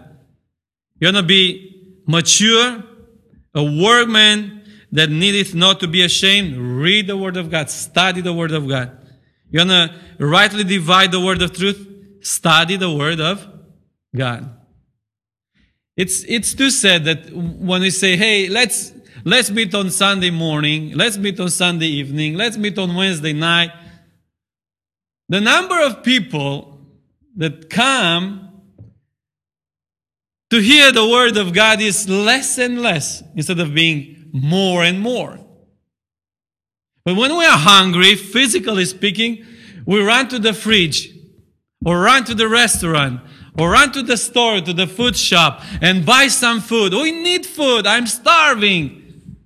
You 0.98 1.08
want 1.08 1.18
to 1.18 1.22
be 1.22 2.02
mature, 2.06 2.82
a 3.54 3.62
workman 3.62 4.62
that 4.92 5.10
needeth 5.10 5.54
not 5.54 5.80
to 5.80 5.88
be 5.88 6.02
ashamed. 6.02 6.56
Read 6.56 7.06
the 7.06 7.16
word 7.16 7.36
of 7.36 7.50
God. 7.50 7.68
Study 7.68 8.22
the 8.22 8.32
word 8.32 8.52
of 8.52 8.66
God. 8.66 8.96
You 9.50 9.60
want 9.60 9.70
to 9.70 10.24
rightly 10.24 10.64
divide 10.64 11.12
the 11.12 11.20
word 11.20 11.42
of 11.42 11.52
truth? 11.52 11.86
Study 12.26 12.76
the 12.76 12.90
Word 12.90 13.20
of 13.20 13.46
God. 14.14 14.50
It's, 15.96 16.24
it's 16.24 16.54
too 16.54 16.70
sad 16.70 17.04
that 17.04 17.30
when 17.32 17.82
we 17.82 17.90
say, 17.90 18.16
hey, 18.16 18.48
let's, 18.48 18.92
let's 19.24 19.48
meet 19.48 19.72
on 19.76 19.90
Sunday 19.90 20.30
morning, 20.30 20.94
let's 20.94 21.16
meet 21.16 21.38
on 21.38 21.50
Sunday 21.50 21.86
evening, 21.86 22.34
let's 22.34 22.56
meet 22.56 22.76
on 22.78 22.96
Wednesday 22.96 23.32
night. 23.32 23.70
The 25.28 25.40
number 25.40 25.80
of 25.80 26.02
people 26.02 26.80
that 27.36 27.70
come 27.70 28.50
to 30.50 30.58
hear 30.58 30.90
the 30.90 31.06
Word 31.06 31.36
of 31.36 31.52
God 31.52 31.80
is 31.80 32.08
less 32.08 32.58
and 32.58 32.82
less 32.82 33.22
instead 33.36 33.60
of 33.60 33.72
being 33.72 34.30
more 34.32 34.82
and 34.82 34.98
more. 34.98 35.38
But 37.04 37.14
when 37.14 37.36
we 37.36 37.44
are 37.44 37.56
hungry, 37.56 38.16
physically 38.16 38.84
speaking, 38.84 39.46
we 39.86 40.00
run 40.00 40.26
to 40.30 40.40
the 40.40 40.52
fridge 40.52 41.15
or 41.86 42.00
run 42.00 42.24
to 42.24 42.34
the 42.34 42.48
restaurant 42.48 43.20
or 43.56 43.70
run 43.70 43.92
to 43.92 44.02
the 44.02 44.16
store, 44.16 44.60
to 44.60 44.72
the 44.72 44.88
food 44.88 45.16
shop 45.16 45.62
and 45.80 46.04
buy 46.04 46.26
some 46.26 46.60
food. 46.60 46.92
We 46.92 47.12
need 47.12 47.46
food. 47.46 47.86
I'm 47.86 48.08
starving. 48.08 49.36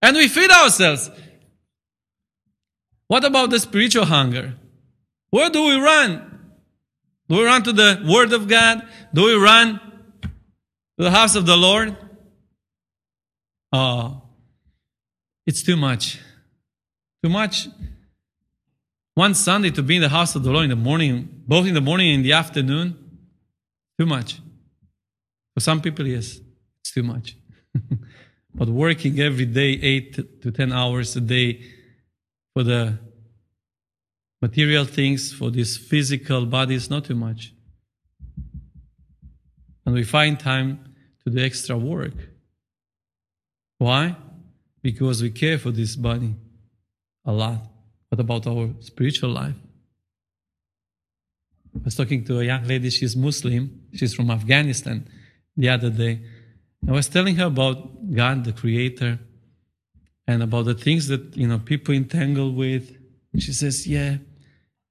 And 0.00 0.16
we 0.16 0.28
feed 0.28 0.50
ourselves. 0.50 1.10
What 3.06 3.24
about 3.24 3.50
the 3.50 3.60
spiritual 3.60 4.06
hunger? 4.06 4.54
Where 5.30 5.50
do 5.50 5.66
we 5.66 5.76
run? 5.78 6.24
Do 7.28 7.36
we 7.36 7.44
run 7.44 7.62
to 7.64 7.72
the 7.72 8.02
Word 8.08 8.32
of 8.32 8.48
God? 8.48 8.82
Do 9.12 9.24
we 9.26 9.34
run 9.34 9.78
to 10.22 10.30
the 11.04 11.10
house 11.10 11.34
of 11.34 11.44
the 11.44 11.56
Lord? 11.56 11.96
Oh, 13.72 14.22
it's 15.46 15.62
too 15.62 15.76
much. 15.76 16.18
Too 17.22 17.28
much 17.28 17.68
one 19.18 19.34
Sunday 19.34 19.70
to 19.72 19.82
be 19.82 19.96
in 19.96 20.02
the 20.02 20.08
house 20.08 20.36
of 20.36 20.44
the 20.44 20.50
Lord 20.52 20.62
in 20.62 20.70
the 20.70 20.76
morning, 20.76 21.42
both 21.44 21.66
in 21.66 21.74
the 21.74 21.80
morning 21.80 22.10
and 22.10 22.18
in 22.18 22.22
the 22.22 22.34
afternoon, 22.34 22.96
too 23.98 24.06
much. 24.06 24.40
For 25.54 25.60
some 25.60 25.80
people, 25.80 26.06
yes, 26.06 26.38
it's 26.80 26.92
too 26.92 27.02
much. 27.02 27.36
but 28.54 28.68
working 28.68 29.18
every 29.18 29.44
day, 29.44 29.70
eight 29.70 30.40
to 30.42 30.52
10 30.52 30.72
hours 30.72 31.16
a 31.16 31.20
day 31.20 31.60
for 32.54 32.62
the 32.62 32.96
material 34.40 34.84
things, 34.84 35.32
for 35.32 35.50
this 35.50 35.76
physical 35.76 36.46
body 36.46 36.76
is 36.76 36.88
not 36.88 37.04
too 37.04 37.16
much. 37.16 37.52
And 39.84 39.96
we 39.96 40.04
find 40.04 40.38
time 40.38 40.94
to 41.24 41.30
do 41.30 41.44
extra 41.44 41.76
work. 41.76 42.14
Why? 43.78 44.14
Because 44.80 45.22
we 45.22 45.30
care 45.30 45.58
for 45.58 45.72
this 45.72 45.96
body 45.96 46.36
a 47.24 47.32
lot. 47.32 47.67
What 48.08 48.20
about 48.20 48.46
our 48.46 48.70
spiritual 48.80 49.30
life? 49.30 49.54
I 51.74 51.84
was 51.84 51.94
talking 51.94 52.24
to 52.24 52.40
a 52.40 52.44
young 52.44 52.64
lady, 52.64 52.90
she's 52.90 53.14
Muslim, 53.14 53.82
she's 53.94 54.14
from 54.14 54.30
Afghanistan 54.30 55.06
the 55.56 55.68
other 55.68 55.90
day. 55.90 56.20
I 56.86 56.92
was 56.92 57.08
telling 57.08 57.36
her 57.36 57.46
about 57.46 58.12
God, 58.12 58.44
the 58.44 58.52
Creator, 58.52 59.18
and 60.26 60.42
about 60.42 60.66
the 60.66 60.74
things 60.74 61.08
that 61.08 61.36
you 61.36 61.46
know 61.46 61.58
people 61.58 61.94
entangle 61.94 62.52
with. 62.52 62.96
She 63.38 63.52
says, 63.52 63.86
"Yeah, 63.86 64.18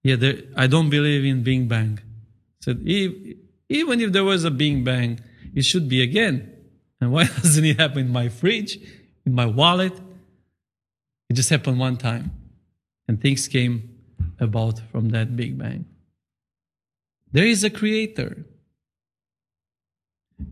yeah, 0.03 0.15
there, 0.15 0.41
I 0.55 0.67
don't 0.67 0.89
believe 0.89 1.25
in 1.25 1.43
Big 1.43 1.67
Bang." 1.67 1.99
I 1.99 2.61
said, 2.61 2.79
"Even 2.85 4.01
if 4.01 4.11
there 4.11 4.23
was 4.23 4.43
a 4.43 4.51
Big 4.51 4.83
Bang, 4.83 5.19
it 5.55 5.63
should 5.63 5.87
be 5.87 6.01
again. 6.01 6.51
And 6.99 7.11
why 7.11 7.23
doesn't 7.41 7.63
it 7.63 7.79
happen 7.79 8.07
in 8.07 8.11
my 8.11 8.29
fridge, 8.29 8.79
in 9.25 9.33
my 9.33 9.45
wallet? 9.45 9.93
It 11.29 11.33
just 11.33 11.49
happened 11.49 11.79
one 11.79 11.97
time." 11.97 12.31
And 13.07 13.21
things 13.21 13.47
came 13.47 13.97
about 14.39 14.79
from 14.91 15.09
that 15.09 15.35
Big 15.35 15.57
Bang. 15.57 15.85
There 17.31 17.45
is 17.45 17.63
a 17.63 17.69
creator. 17.69 18.45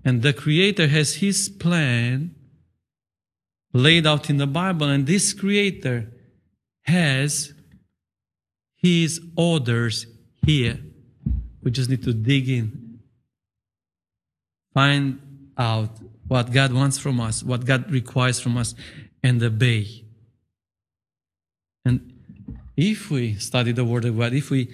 And 0.04 0.22
the 0.22 0.34
creator 0.34 0.88
has 0.88 1.16
his 1.16 1.48
plan 1.48 2.34
laid 3.74 4.08
out 4.08 4.30
in 4.30 4.38
the 4.38 4.48
Bible, 4.48 4.88
and 4.88 5.06
this 5.06 5.34
creator 5.34 6.12
has 6.84 7.54
his 8.76 9.22
orders 9.36 10.08
here. 10.46 10.80
We 11.62 11.72
just 11.72 11.90
need 11.90 12.04
to 12.04 12.14
dig 12.14 12.48
in, 12.48 13.00
find 14.74 15.20
out 15.58 16.00
what 16.28 16.52
God 16.52 16.74
wants 16.74 16.98
from 16.98 17.20
us, 17.20 17.44
what 17.44 17.66
God 17.66 17.92
requires 17.92 18.40
from 18.40 18.58
us, 18.58 18.76
and 19.24 19.42
obey. 19.42 20.06
And 21.84 22.15
if 22.78 23.10
we 23.10 23.36
study 23.36 23.72
the 23.72 23.86
Word 23.86 24.06
of 24.06 24.18
God, 24.18 24.34
if 24.34 24.50
we 24.50 24.70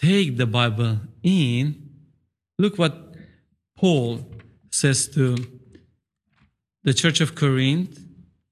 take 0.00 0.36
the 0.36 0.46
Bible 0.46 0.98
in, 1.22 1.90
look 2.58 2.78
what 2.78 3.14
Paul 3.76 4.26
says 4.70 5.08
to 5.08 5.36
the 6.84 6.94
church 6.94 7.20
of 7.20 7.34
Corinth 7.34 7.98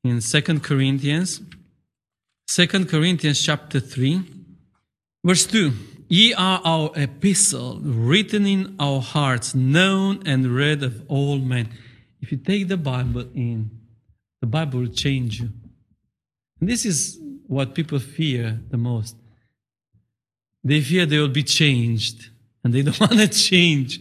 in 0.03 0.21
2 0.21 0.61
Corinthians, 0.61 1.41
2 2.49 2.67
Corinthians 2.87 3.41
chapter 3.41 3.81
3, 3.81 4.23
verse 5.25 5.47
2. 5.47 5.73
Ye 6.09 6.35
are 6.35 6.61
our 6.65 6.91
epistle, 6.97 7.81
written 7.81 8.47
in 8.47 8.77
our 8.79 9.01
hearts, 9.01 9.55
known 9.55 10.23
and 10.27 10.55
read 10.55 10.83
of 10.83 11.03
all 11.09 11.39
men. 11.39 11.71
If 12.21 12.31
you 12.31 12.39
take 12.39 12.69
the 12.69 12.77
Bible 12.77 13.29
in, 13.35 13.71
the 14.41 14.47
Bible 14.47 14.81
will 14.81 14.89
change 14.89 15.41
you. 15.41 15.49
And 16.61 16.69
this 16.69 16.85
is 16.85 17.19
what 17.47 17.75
people 17.75 17.99
fear 17.99 18.61
the 18.71 18.77
most. 18.77 19.17
They 20.63 20.81
fear 20.81 21.07
they 21.07 21.19
will 21.19 21.29
be 21.29 21.43
changed, 21.43 22.31
and 22.63 22.73
they 22.73 22.83
don't 22.87 22.99
want 22.99 23.13
to 23.13 23.29
change 23.29 24.01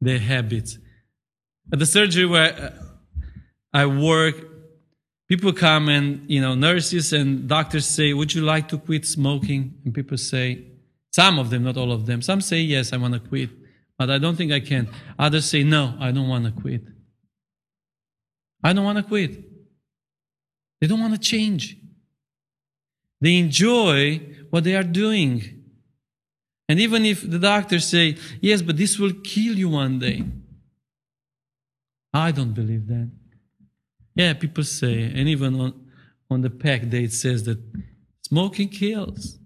their 0.00 0.18
habits. 0.18 0.78
At 1.72 1.78
the 1.78 1.86
surgery 1.86 2.26
where 2.26 2.52
uh, 2.52 2.70
I 3.72 3.86
work, 3.86 4.36
people 5.28 5.52
come 5.52 5.88
and, 5.88 6.28
you 6.28 6.40
know, 6.40 6.54
nurses 6.54 7.12
and 7.12 7.48
doctors 7.48 7.86
say, 7.86 8.12
Would 8.12 8.34
you 8.34 8.42
like 8.42 8.68
to 8.68 8.78
quit 8.78 9.06
smoking? 9.06 9.74
And 9.84 9.94
people 9.94 10.16
say, 10.16 10.64
Some 11.10 11.38
of 11.38 11.50
them, 11.50 11.64
not 11.64 11.76
all 11.76 11.92
of 11.92 12.06
them. 12.06 12.22
Some 12.22 12.40
say, 12.40 12.60
Yes, 12.60 12.92
I 12.92 12.96
want 12.96 13.14
to 13.14 13.20
quit, 13.20 13.50
but 13.98 14.10
I 14.10 14.18
don't 14.18 14.36
think 14.36 14.52
I 14.52 14.60
can. 14.60 14.88
Others 15.18 15.50
say, 15.50 15.64
No, 15.64 15.96
I 16.00 16.10
don't 16.12 16.28
want 16.28 16.44
to 16.44 16.52
quit. 16.52 16.82
I 18.62 18.72
don't 18.72 18.84
want 18.84 18.98
to 18.98 19.04
quit. 19.04 19.44
They 20.80 20.86
don't 20.86 21.00
want 21.00 21.14
to 21.14 21.20
change. 21.20 21.76
They 23.20 23.36
enjoy 23.36 24.20
what 24.50 24.64
they 24.64 24.74
are 24.74 24.82
doing. 24.82 25.64
And 26.68 26.80
even 26.80 27.04
if 27.04 27.28
the 27.28 27.38
doctors 27.38 27.86
say, 27.86 28.16
yes, 28.40 28.62
but 28.62 28.76
this 28.76 28.98
will 28.98 29.12
kill 29.22 29.56
you 29.56 29.68
one 29.68 29.98
day. 29.98 30.24
I 32.12 32.32
don't 32.32 32.52
believe 32.52 32.86
that. 32.88 33.10
Yeah, 34.14 34.32
people 34.32 34.64
say, 34.64 35.04
and 35.04 35.28
even 35.28 35.60
on, 35.60 35.86
on 36.30 36.40
the 36.40 36.50
pack 36.50 36.82
it 36.84 37.12
says 37.12 37.44
that 37.44 37.58
smoking 38.22 38.68
kills. 38.68 39.38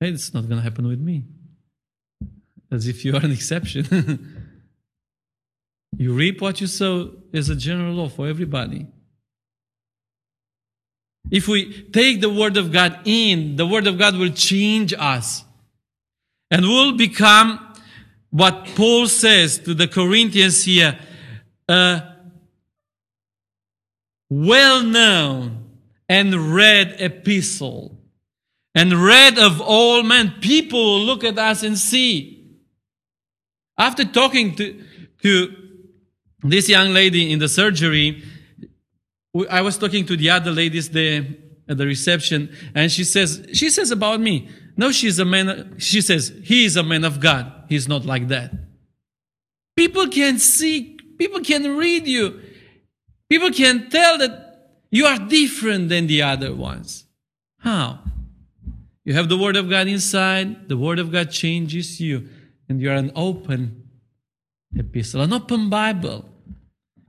Hey, 0.00 0.10
it's 0.10 0.32
not 0.32 0.48
going 0.48 0.58
to 0.58 0.62
happen 0.62 0.86
with 0.86 1.00
me. 1.00 1.24
As 2.70 2.86
if 2.86 3.04
you 3.04 3.14
are 3.14 3.24
an 3.24 3.32
exception. 3.32 3.84
you 5.96 6.12
reap 6.12 6.40
what 6.40 6.60
you 6.60 6.66
sow 6.66 7.12
is 7.32 7.48
a 7.48 7.56
general 7.56 7.94
law 7.94 8.08
for 8.08 8.28
everybody. 8.28 8.86
If 11.30 11.48
we 11.48 11.82
take 11.92 12.20
the 12.20 12.30
Word 12.30 12.56
of 12.56 12.72
God 12.72 13.00
in, 13.04 13.56
the 13.56 13.66
Word 13.66 13.86
of 13.86 13.98
God 13.98 14.16
will 14.16 14.30
change 14.30 14.94
us 14.96 15.44
and 16.50 16.64
will 16.64 16.96
become 16.96 17.74
what 18.30 18.66
Paul 18.76 19.08
says 19.08 19.58
to 19.60 19.74
the 19.74 19.88
Corinthians 19.88 20.64
here 20.64 20.98
a 21.68 22.02
well 24.28 24.82
known 24.82 25.64
and 26.08 26.54
read 26.54 26.96
epistle 26.98 27.98
and 28.74 28.92
read 28.92 29.38
of 29.38 29.60
all 29.60 30.02
men. 30.02 30.34
People 30.40 30.78
will 30.78 31.04
look 31.04 31.24
at 31.24 31.38
us 31.38 31.62
and 31.62 31.78
see. 31.78 32.56
After 33.78 34.04
talking 34.04 34.54
to, 34.56 34.84
to 35.22 35.56
this 36.42 36.68
young 36.68 36.90
lady 36.90 37.32
in 37.32 37.38
the 37.38 37.48
surgery, 37.48 38.22
I 39.50 39.60
was 39.60 39.76
talking 39.76 40.06
to 40.06 40.16
the 40.16 40.30
other 40.30 40.50
ladies 40.50 40.90
there 40.90 41.26
at 41.68 41.76
the 41.76 41.86
reception, 41.86 42.54
and 42.74 42.90
she 42.90 43.04
says, 43.04 43.46
she 43.52 43.70
says 43.70 43.90
about 43.90 44.20
me, 44.20 44.48
no, 44.76 44.92
she's 44.92 45.18
a 45.18 45.24
man, 45.24 45.76
she 45.78 46.00
says, 46.00 46.32
he 46.44 46.64
is 46.64 46.76
a 46.76 46.82
man 46.82 47.04
of 47.04 47.18
God. 47.18 47.52
He's 47.68 47.88
not 47.88 48.04
like 48.04 48.28
that. 48.28 48.52
People 49.76 50.08
can 50.08 50.38
see, 50.38 50.96
people 51.18 51.40
can 51.40 51.76
read 51.76 52.06
you. 52.06 52.40
People 53.28 53.50
can 53.50 53.90
tell 53.90 54.18
that 54.18 54.70
you 54.90 55.06
are 55.06 55.18
different 55.18 55.88
than 55.88 56.06
the 56.06 56.22
other 56.22 56.54
ones. 56.54 57.04
How? 57.58 58.00
You 59.04 59.14
have 59.14 59.28
the 59.28 59.36
Word 59.36 59.56
of 59.56 59.68
God 59.68 59.88
inside, 59.88 60.68
the 60.68 60.76
Word 60.76 60.98
of 60.98 61.10
God 61.10 61.30
changes 61.30 62.00
you, 62.00 62.28
and 62.68 62.80
you 62.80 62.90
are 62.90 62.94
an 62.94 63.12
open 63.14 63.88
epistle, 64.76 65.22
an 65.22 65.32
open 65.32 65.68
Bible. 65.68 66.28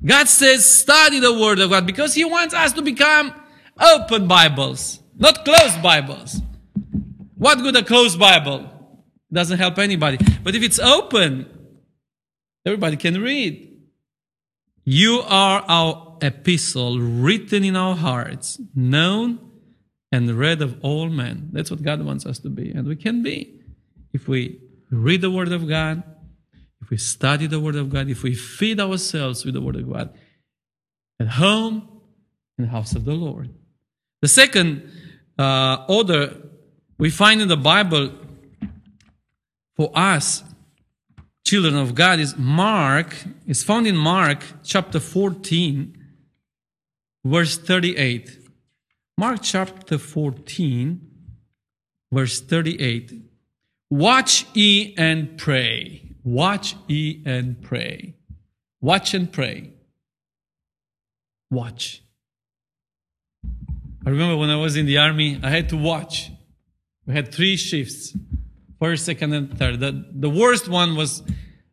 God 0.03 0.27
says, 0.27 0.65
study 0.65 1.19
the 1.19 1.33
Word 1.33 1.59
of 1.59 1.71
God 1.71 1.85
because 1.85 2.13
He 2.13 2.25
wants 2.25 2.53
us 2.53 2.73
to 2.73 2.81
become 2.81 3.33
open 3.79 4.27
Bibles, 4.27 4.99
not 5.15 5.43
closed 5.43 5.81
Bibles. 5.81 6.41
What 7.35 7.59
good 7.59 7.75
a 7.75 7.83
closed 7.83 8.19
Bible? 8.19 8.69
Doesn't 9.31 9.57
help 9.57 9.77
anybody. 9.77 10.17
But 10.43 10.55
if 10.55 10.63
it's 10.63 10.79
open, 10.79 11.45
everybody 12.65 12.97
can 12.97 13.21
read. 13.21 13.63
You 14.83 15.21
are 15.27 15.63
our 15.67 16.17
epistle 16.21 16.99
written 16.99 17.63
in 17.63 17.75
our 17.75 17.95
hearts, 17.95 18.59
known 18.73 19.39
and 20.11 20.31
read 20.31 20.61
of 20.61 20.77
all 20.81 21.09
men. 21.09 21.49
That's 21.51 21.69
what 21.69 21.83
God 21.83 22.03
wants 22.03 22.25
us 22.25 22.39
to 22.39 22.49
be. 22.49 22.71
And 22.71 22.87
we 22.87 22.95
can 22.95 23.21
be 23.21 23.59
if 24.13 24.27
we 24.27 24.61
read 24.89 25.21
the 25.21 25.29
Word 25.29 25.51
of 25.51 25.67
God, 25.67 26.03
if 26.87 26.91
we 26.91 26.97
study 26.97 27.47
the 27.47 27.59
Word 27.59 27.75
of 27.75 27.89
God, 27.89 28.07
if 28.07 28.23
we 28.23 28.33
feed 28.33 28.79
ourselves 28.79 29.43
with 29.43 29.55
the 29.55 29.59
Word 29.59 29.75
of 29.75 29.91
God 29.91 30.17
at 31.19 31.27
home 31.27 31.85
in 32.57 32.63
the 32.63 32.71
house 32.71 32.95
of 32.95 33.03
the 33.03 33.11
Lord. 33.11 33.49
The 34.21 34.29
second 34.29 34.89
uh, 35.37 35.83
order 35.89 36.37
we 36.97 37.09
find 37.09 37.41
in 37.41 37.49
the 37.49 37.57
Bible 37.57 38.13
for 39.75 39.91
us, 39.93 40.45
children 41.45 41.75
of 41.75 41.93
God, 41.93 42.19
is 42.19 42.37
Mark, 42.37 43.13
is 43.45 43.65
found 43.65 43.85
in 43.85 43.97
Mark 43.97 44.45
chapter 44.63 45.01
14, 45.01 45.93
verse 47.25 47.57
38. 47.57 48.47
Mark 49.17 49.39
chapter 49.43 49.97
14, 49.97 51.01
verse 52.13 52.39
38. 52.39 53.11
Watch 53.89 54.45
ye 54.53 54.95
and 54.97 55.37
pray. 55.37 56.06
Watch 56.27 56.75
ye 56.87 57.23
and 57.25 57.61
pray. 57.61 58.13
Watch 58.81 59.13
and 59.13 59.31
pray. 59.31 59.71
Watch. 61.49 62.03
I 64.05 64.09
remember 64.09 64.35
when 64.35 64.49
I 64.49 64.57
was 64.57 64.75
in 64.75 64.87
the 64.87 64.97
army, 64.97 65.39
I 65.41 65.49
had 65.49 65.69
to 65.69 65.77
watch. 65.77 66.29
We 67.05 67.13
had 67.13 67.33
three 67.33 67.55
shifts 67.55 68.13
first, 68.77 69.05
second, 69.05 69.31
and 69.31 69.57
third. 69.57 69.79
The, 69.79 70.05
the 70.11 70.29
worst 70.29 70.67
one 70.67 70.97
was 70.97 71.23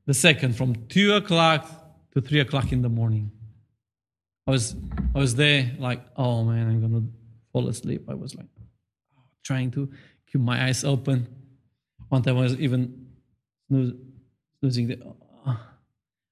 the 0.07 0.15
second, 0.15 0.55
from 0.55 0.87
2 0.87 1.15
o'clock 1.15 1.69
to 2.13 2.21
3 2.21 2.39
o'clock 2.39 2.71
in 2.71 2.81
the 2.81 2.89
morning. 2.89 3.33
I 4.47 4.53
was, 4.53 4.77
I 5.17 5.19
was 5.19 5.35
there 5.35 5.73
like, 5.81 6.01
oh 6.17 6.45
man, 6.45 6.69
I'm 6.69 6.79
going 6.79 6.93
to 6.93 7.09
fall 7.53 7.67
asleep. 7.67 8.09
I 8.09 8.15
was 8.15 8.37
like 8.37 8.47
trying 9.43 9.73
to 9.73 9.91
keep 10.31 10.41
my 10.41 10.65
eyes 10.65 10.85
open. 10.85 11.27
One 12.09 12.23
time 12.23 12.39
I 12.39 12.43
was 12.43 12.55
even 12.61 13.05
losing 14.65 14.89
the. 14.89 14.99
Uh, 15.47 15.57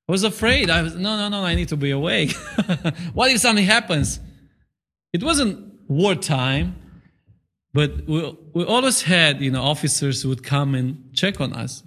I 0.09 0.12
was 0.12 0.25
afraid. 0.25 0.71
I 0.71 0.83
was, 0.83 0.97
no, 0.97 1.16
no, 1.16 1.29
no, 1.29 1.45
I 1.45 1.55
need 1.55 1.68
to 1.68 1.77
be 1.77 1.92
awake. 1.92 2.33
what 3.12 3.31
if 3.31 3.38
something 3.38 3.64
happens? 3.64 4.18
It 5.12 5.23
wasn't 5.23 5.73
wartime. 5.87 6.77
But 7.75 8.07
we, 8.07 8.37
we 8.53 8.64
always 8.64 9.03
had, 9.03 9.40
you 9.40 9.51
know, 9.51 9.62
officers 9.62 10.23
who 10.23 10.29
would 10.29 10.42
come 10.42 10.75
and 10.75 11.11
check 11.14 11.40
on 11.40 11.53
us. 11.53 11.83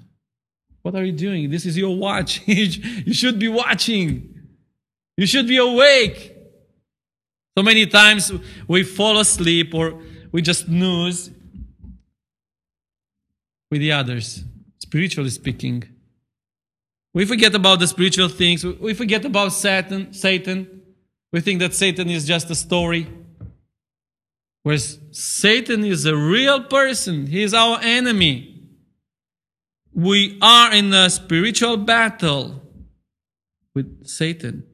What 0.81 0.95
are 0.95 1.03
you 1.03 1.11
doing? 1.11 1.49
This 1.49 1.65
is 1.65 1.77
your 1.77 1.95
watch. 1.95 2.41
you 2.47 3.13
should 3.13 3.37
be 3.37 3.47
watching. 3.47 4.33
You 5.17 5.27
should 5.27 5.47
be 5.47 5.57
awake. 5.57 6.35
So 7.57 7.63
many 7.63 7.85
times 7.85 8.31
we 8.67 8.83
fall 8.83 9.19
asleep 9.19 9.73
or 9.73 10.01
we 10.31 10.41
just 10.41 10.65
snooze 10.65 11.29
with 13.71 13.79
the 13.79 13.91
others, 13.91 14.43
spiritually 14.79 15.29
speaking. 15.29 15.94
We 17.15 17.25
forget 17.25 17.55
about 17.55 17.79
the 17.79 17.87
spiritual 17.87 18.27
things. 18.27 18.65
We 18.65 18.93
forget 18.93 19.23
about 19.23 19.53
Satan. 19.53 20.11
Satan. 20.11 20.81
We 21.31 21.39
think 21.39 21.61
that 21.61 21.73
Satan 21.73 22.09
is 22.09 22.25
just 22.25 22.49
a 22.49 22.55
story. 22.55 23.07
Whereas 24.63 24.99
Satan 25.11 25.85
is 25.85 26.05
a 26.05 26.15
real 26.15 26.63
person, 26.63 27.27
he 27.27 27.41
is 27.41 27.53
our 27.53 27.79
enemy. 27.81 28.63
We 29.93 30.37
are 30.41 30.73
in 30.73 30.93
a 30.93 31.09
spiritual 31.09 31.77
battle 31.77 32.61
with 33.73 34.05
Satan. 34.05 34.65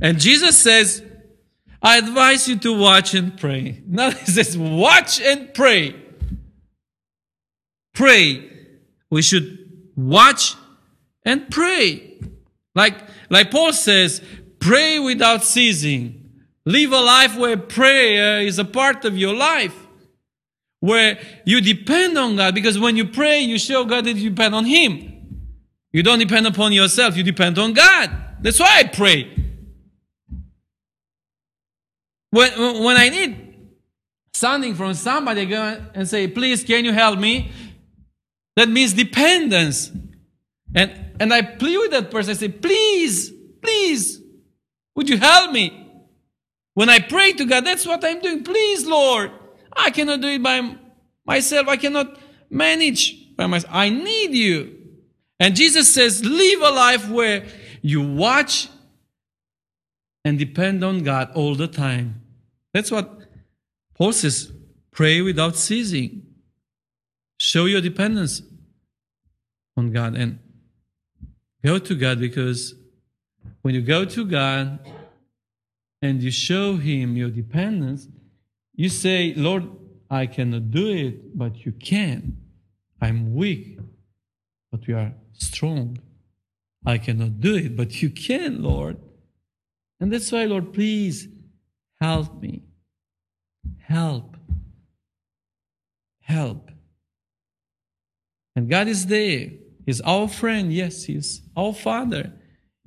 And 0.00 0.18
Jesus 0.18 0.56
says, 0.56 1.02
I 1.82 1.98
advise 1.98 2.48
you 2.48 2.56
to 2.60 2.78
watch 2.78 3.12
and 3.14 3.38
pray. 3.38 3.82
Now 3.86 4.12
he 4.12 4.24
says, 4.24 4.56
watch 4.56 5.20
and 5.20 5.52
pray. 5.52 5.94
Pray. 7.92 8.50
We 9.10 9.20
should 9.20 9.90
watch 9.94 10.56
and 11.24 11.50
pray. 11.50 12.18
Like, 12.74 12.96
like 13.30 13.50
Paul 13.50 13.72
says, 13.72 14.20
pray 14.58 14.98
without 14.98 15.44
ceasing. 15.44 16.20
Live 16.66 16.92
a 16.92 17.00
life 17.00 17.36
where 17.36 17.56
prayer 17.56 18.40
is 18.40 18.58
a 18.58 18.64
part 18.64 19.04
of 19.04 19.16
your 19.16 19.34
life, 19.34 19.74
where 20.80 21.18
you 21.44 21.60
depend 21.60 22.16
on 22.16 22.36
God, 22.36 22.54
because 22.54 22.78
when 22.78 22.96
you 22.96 23.04
pray, 23.04 23.40
you 23.40 23.58
show 23.58 23.84
God 23.84 24.04
that 24.06 24.16
you 24.16 24.30
depend 24.30 24.54
on 24.54 24.64
Him. 24.64 25.10
You 25.92 26.02
don't 26.02 26.18
depend 26.18 26.46
upon 26.46 26.72
yourself, 26.72 27.16
you 27.16 27.22
depend 27.22 27.58
on 27.58 27.72
God. 27.72 28.10
That's 28.40 28.58
why 28.58 28.78
I 28.80 28.84
pray. 28.84 29.30
When, 32.30 32.82
when 32.82 32.96
I 32.96 33.10
need 33.10 33.68
something 34.32 34.74
from 34.74 34.94
somebody, 34.94 35.46
go 35.46 35.80
and 35.94 36.08
say, 36.08 36.26
please, 36.26 36.64
can 36.64 36.84
you 36.84 36.92
help 36.92 37.18
me? 37.18 37.52
That 38.56 38.68
means 38.68 38.92
dependence. 38.92 39.92
And, 40.74 41.03
and 41.20 41.32
I 41.32 41.42
plead 41.42 41.78
with 41.78 41.90
that 41.92 42.10
person. 42.10 42.32
I 42.32 42.34
say, 42.34 42.48
please, 42.48 43.30
please, 43.62 44.20
would 44.94 45.08
you 45.08 45.16
help 45.16 45.52
me? 45.52 45.80
When 46.74 46.88
I 46.88 46.98
pray 46.98 47.32
to 47.32 47.44
God, 47.44 47.64
that's 47.64 47.86
what 47.86 48.04
I'm 48.04 48.20
doing. 48.20 48.42
Please, 48.42 48.86
Lord, 48.86 49.30
I 49.76 49.90
cannot 49.90 50.20
do 50.20 50.28
it 50.28 50.42
by 50.42 50.76
myself. 51.24 51.68
I 51.68 51.76
cannot 51.76 52.18
manage 52.50 53.36
by 53.36 53.46
myself. 53.46 53.72
I 53.74 53.90
need 53.90 54.34
you. 54.34 54.78
And 55.38 55.54
Jesus 55.54 55.92
says, 55.92 56.24
live 56.24 56.60
a 56.60 56.70
life 56.70 57.08
where 57.08 57.46
you 57.82 58.00
watch 58.00 58.68
and 60.24 60.38
depend 60.38 60.82
on 60.82 61.02
God 61.02 61.30
all 61.34 61.54
the 61.54 61.68
time. 61.68 62.22
That's 62.72 62.90
what 62.90 63.20
Paul 63.94 64.12
says 64.12 64.50
pray 64.90 65.20
without 65.20 65.56
ceasing. 65.56 66.22
Show 67.38 67.66
your 67.66 67.80
dependence 67.80 68.42
on 69.76 69.92
God 69.92 70.14
and 70.16 70.38
go 71.64 71.78
to 71.78 71.94
God 71.94 72.20
because 72.20 72.74
when 73.62 73.74
you 73.74 73.80
go 73.80 74.04
to 74.04 74.24
God 74.26 74.78
and 76.02 76.22
you 76.22 76.30
show 76.30 76.76
Him 76.76 77.16
your 77.16 77.30
dependence, 77.30 78.06
you 78.74 78.88
say, 78.88 79.32
Lord, 79.34 79.64
I 80.10 80.26
cannot 80.26 80.70
do 80.70 80.90
it, 80.90 81.36
but 81.36 81.64
you 81.64 81.72
can. 81.72 82.36
I'm 83.00 83.34
weak, 83.34 83.78
but 84.70 84.86
you 84.86 84.96
are 84.96 85.12
strong. 85.32 85.98
I 86.84 86.98
cannot 86.98 87.40
do 87.40 87.54
it, 87.54 87.76
but 87.76 88.02
you 88.02 88.10
can, 88.10 88.62
Lord. 88.62 88.98
And 90.00 90.12
that's 90.12 90.30
why, 90.30 90.44
Lord, 90.44 90.74
please 90.74 91.28
help 92.00 92.42
me. 92.42 92.62
Help. 93.78 94.36
Help. 96.20 96.70
And 98.54 98.68
God 98.68 98.88
is 98.88 99.06
there. 99.06 99.50
He's 99.86 100.00
our 100.02 100.28
friend. 100.28 100.72
Yes, 100.72 101.04
He's 101.04 101.42
our 101.56 101.74
Father. 101.74 102.32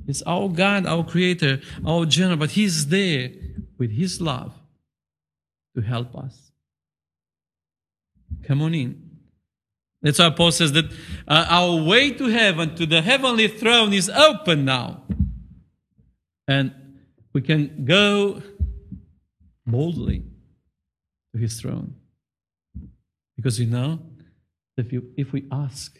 He's 0.05 0.21
our 0.23 0.49
God, 0.49 0.85
our 0.85 1.03
Creator, 1.03 1.61
our 1.85 2.05
General. 2.05 2.37
But 2.37 2.51
He's 2.51 2.87
there 2.87 3.29
with 3.77 3.91
His 3.91 4.21
love 4.21 4.53
to 5.75 5.81
help 5.81 6.15
us. 6.15 6.51
Come 8.43 8.61
on 8.61 8.73
in. 8.73 9.07
That's 10.01 10.19
why 10.19 10.29
Paul 10.29 10.51
says 10.51 10.71
that 10.73 10.85
uh, 11.27 11.45
our 11.49 11.83
way 11.83 12.11
to 12.11 12.25
heaven, 12.27 12.75
to 12.75 12.85
the 12.85 13.01
heavenly 13.01 13.47
throne, 13.47 13.93
is 13.93 14.09
open 14.09 14.65
now. 14.65 15.03
And 16.47 16.73
we 17.33 17.41
can 17.41 17.85
go 17.85 18.41
boldly 19.65 20.23
to 21.33 21.39
his 21.39 21.59
throne. 21.59 21.95
Because 23.35 23.59
we 23.59 23.65
know 23.65 23.99
that 24.75 24.87
if, 24.87 24.93
you, 24.93 25.11
if 25.17 25.31
we 25.33 25.45
ask, 25.51 25.99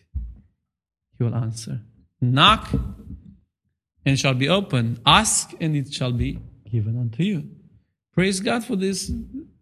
he 1.17 1.23
will 1.23 1.36
answer. 1.36 1.82
Knock, 2.21 2.71
and 2.71 4.13
it 4.13 4.17
shall 4.17 4.34
be 4.34 4.49
open. 4.49 4.99
Ask, 5.06 5.53
and 5.60 5.75
it 5.75 5.93
shall 5.93 6.12
be 6.12 6.39
given 6.69 6.97
unto 6.99 7.23
you. 7.23 7.49
Praise 8.13 8.39
God 8.39 8.63
for 8.63 8.75
these 8.75 9.12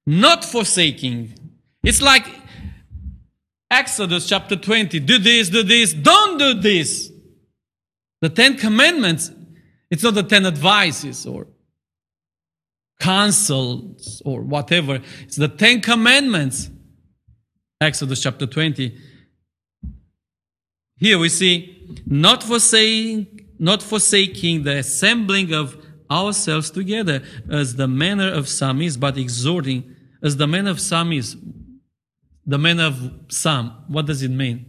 not 0.06 0.46
forsaking. 0.46 1.34
It's 1.84 2.02
like 2.02 2.28
Exodus 3.70 4.28
chapter 4.28 4.56
20 4.56 5.00
do 5.00 5.18
this, 5.18 5.50
do 5.50 5.63
this, 5.63 5.94
don't 5.94 6.38
do 6.38 6.54
this. 6.54 7.12
The 8.22 8.30
Ten 8.30 8.58
Commandments, 8.58 9.32
it's 9.92 10.04
not 10.04 10.13
the 10.13 10.24
Ten 10.24 10.46
Advices 10.46 11.26
or 11.26 11.48
counsels 12.99 14.21
or 14.25 14.41
whatever. 14.41 15.01
It's 15.23 15.36
the 15.36 15.47
Ten 15.47 15.81
Commandments. 15.81 16.69
Exodus 17.79 18.21
chapter 18.21 18.47
20. 18.47 18.97
Here 20.97 21.19
we 21.19 21.29
see, 21.29 22.01
not 22.07 22.43
forsaking, 22.43 23.47
not 23.60 23.83
forsaking 23.83 24.63
the 24.63 24.77
assembling 24.77 25.53
of 25.53 25.77
ourselves 26.10 26.71
together 26.71 27.21
as 27.49 27.75
the 27.75 27.88
manner 27.88 28.31
of 28.31 28.47
some 28.47 28.81
is, 28.81 28.97
but 28.97 29.17
exhorting 29.17 29.95
as 30.23 30.38
the 30.38 30.47
manner 30.47 30.71
of 30.71 30.79
some 30.79 31.12
is 31.13 31.38
the 32.45 32.57
man 32.57 32.79
of 32.79 33.12
some. 33.27 33.83
What 33.88 34.07
does 34.07 34.23
it 34.23 34.31
mean? 34.31 34.65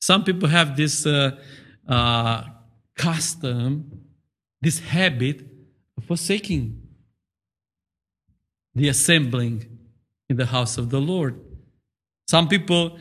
Some 0.00 0.24
people 0.24 0.48
have 0.48 0.76
this 0.76 1.04
uh, 1.04 1.32
uh, 1.86 2.44
custom, 2.96 3.90
this 4.62 4.78
habit 4.78 5.42
of 5.98 6.04
forsaking 6.04 6.79
the 8.80 8.88
assembling 8.88 9.78
in 10.30 10.36
the 10.36 10.46
house 10.46 10.78
of 10.78 10.88
the 10.88 11.00
Lord. 11.00 11.38
Some 12.28 12.48
people 12.48 12.98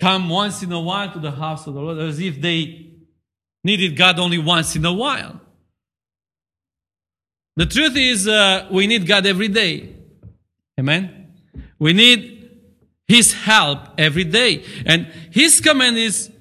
come 0.00 0.28
once 0.28 0.64
in 0.64 0.72
a 0.72 0.80
while 0.80 1.12
to 1.12 1.20
the 1.20 1.30
house 1.30 1.66
of 1.68 1.74
the 1.74 1.80
Lord 1.80 1.98
as 1.98 2.18
if 2.18 2.40
they 2.40 2.88
needed 3.62 3.96
God 3.96 4.18
only 4.18 4.38
once 4.38 4.74
in 4.74 4.84
a 4.84 4.92
while. 4.92 5.40
The 7.54 7.66
truth 7.66 7.96
is, 7.96 8.26
uh, 8.26 8.66
we 8.72 8.88
need 8.88 9.06
God 9.06 9.26
every 9.26 9.48
day. 9.48 9.94
Amen? 10.78 11.34
We 11.78 11.92
need 11.92 12.50
his 13.06 13.32
help 13.32 13.80
every 13.96 14.24
day. 14.24 14.64
And 14.86 15.06
his 15.30 15.60
command 15.60 15.98
is 15.98 16.32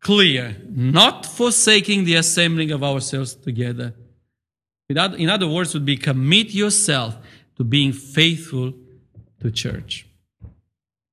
clear 0.00 0.56
not 0.70 1.26
forsaking 1.26 2.04
the 2.04 2.14
assembling 2.14 2.70
of 2.70 2.82
ourselves 2.82 3.34
together. 3.34 3.94
In 4.88 5.28
other 5.28 5.48
words, 5.48 5.74
would 5.74 5.84
be 5.84 5.96
commit 5.96 6.54
yourself 6.54 7.16
to 7.56 7.64
being 7.64 7.92
faithful 7.92 8.72
to 9.40 9.50
church. 9.50 10.06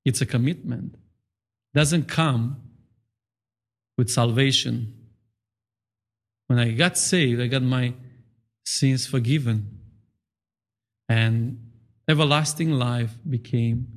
It's 0.06 0.22
a 0.22 0.26
commitment. 0.26 0.96
Doesn't 1.74 2.08
come 2.08 2.62
with 3.98 4.10
salvation. 4.10 4.94
When 6.48 6.58
I 6.58 6.72
got 6.72 6.98
saved, 6.98 7.42
I 7.42 7.48
got 7.48 7.62
my 7.62 7.94
sins 8.64 9.06
forgiven. 9.06 9.80
And 11.08 11.72
everlasting 12.08 12.72
life 12.72 13.18
became 13.28 13.88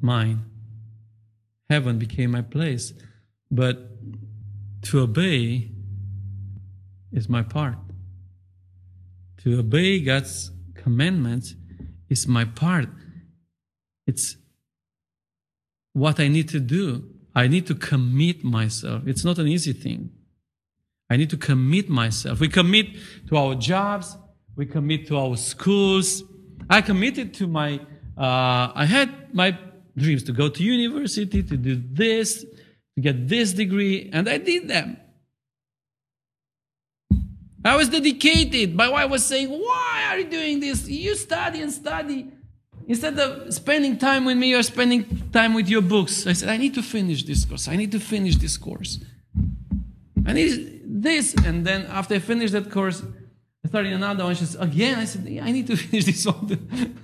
mine. 0.00 0.44
Heaven 1.70 1.98
became 1.98 2.32
my 2.32 2.42
place. 2.42 2.92
But 3.50 3.78
to 4.82 5.00
obey 5.00 5.70
is 7.12 7.28
my 7.28 7.42
part. 7.42 7.78
To 9.38 9.58
obey 9.58 10.00
God's 10.00 10.50
commandments 10.82 11.54
is 12.08 12.26
my 12.26 12.44
part. 12.44 12.88
It's 14.06 14.36
what 15.92 16.18
I 16.20 16.28
need 16.28 16.48
to 16.50 16.60
do. 16.60 17.04
I 17.34 17.46
need 17.48 17.66
to 17.66 17.74
commit 17.74 18.42
myself. 18.42 19.02
It's 19.06 19.24
not 19.24 19.38
an 19.38 19.48
easy 19.48 19.72
thing. 19.72 20.10
I 21.10 21.16
need 21.16 21.30
to 21.30 21.36
commit 21.36 21.88
myself. 21.88 22.40
We 22.40 22.48
commit 22.48 22.86
to 23.28 23.36
our 23.36 23.54
jobs. 23.54 24.16
We 24.56 24.66
commit 24.66 25.06
to 25.08 25.16
our 25.16 25.36
schools. 25.36 26.22
I 26.68 26.82
committed 26.82 27.34
to 27.34 27.46
my, 27.46 27.80
uh, 28.16 28.72
I 28.74 28.84
had 28.84 29.34
my 29.34 29.58
dreams 29.96 30.22
to 30.24 30.32
go 30.32 30.48
to 30.48 30.62
university, 30.62 31.42
to 31.42 31.56
do 31.56 31.82
this, 31.92 32.44
to 32.94 33.00
get 33.00 33.28
this 33.28 33.52
degree, 33.52 34.10
and 34.12 34.28
I 34.28 34.38
did 34.38 34.68
them. 34.68 34.96
I 37.64 37.76
was 37.76 37.88
dedicated. 37.88 38.74
My 38.74 38.88
wife 38.88 39.10
was 39.10 39.24
saying, 39.24 39.48
Why 39.48 40.04
are 40.08 40.18
you 40.18 40.30
doing 40.30 40.60
this? 40.60 40.88
You 40.88 41.14
study 41.16 41.60
and 41.62 41.72
study. 41.72 42.28
Instead 42.86 43.18
of 43.18 43.52
spending 43.52 43.98
time 43.98 44.24
with 44.24 44.38
me, 44.38 44.50
you're 44.50 44.62
spending 44.62 45.04
time 45.30 45.52
with 45.52 45.68
your 45.68 45.82
books. 45.82 46.26
I 46.26 46.32
said, 46.32 46.48
I 46.48 46.56
need 46.56 46.72
to 46.74 46.82
finish 46.82 47.22
this 47.22 47.44
course. 47.44 47.68
I 47.68 47.76
need 47.76 47.92
to 47.92 48.00
finish 48.00 48.36
this 48.36 48.56
course. 48.56 49.00
I 50.24 50.32
need 50.32 50.80
this. 50.84 51.34
And 51.34 51.66
then 51.66 51.84
after 51.86 52.14
I 52.14 52.18
finished 52.18 52.54
that 52.54 52.70
course, 52.70 53.02
I 53.64 53.68
started 53.68 53.92
another 53.92 54.24
one. 54.24 54.34
She 54.34 54.46
said, 54.46 54.62
again, 54.62 54.98
I 54.98 55.04
said, 55.04 55.26
yeah, 55.28 55.44
I 55.44 55.52
need 55.52 55.66
to 55.66 55.76
finish 55.86 56.06
this 56.06 56.24
one. 56.24 56.94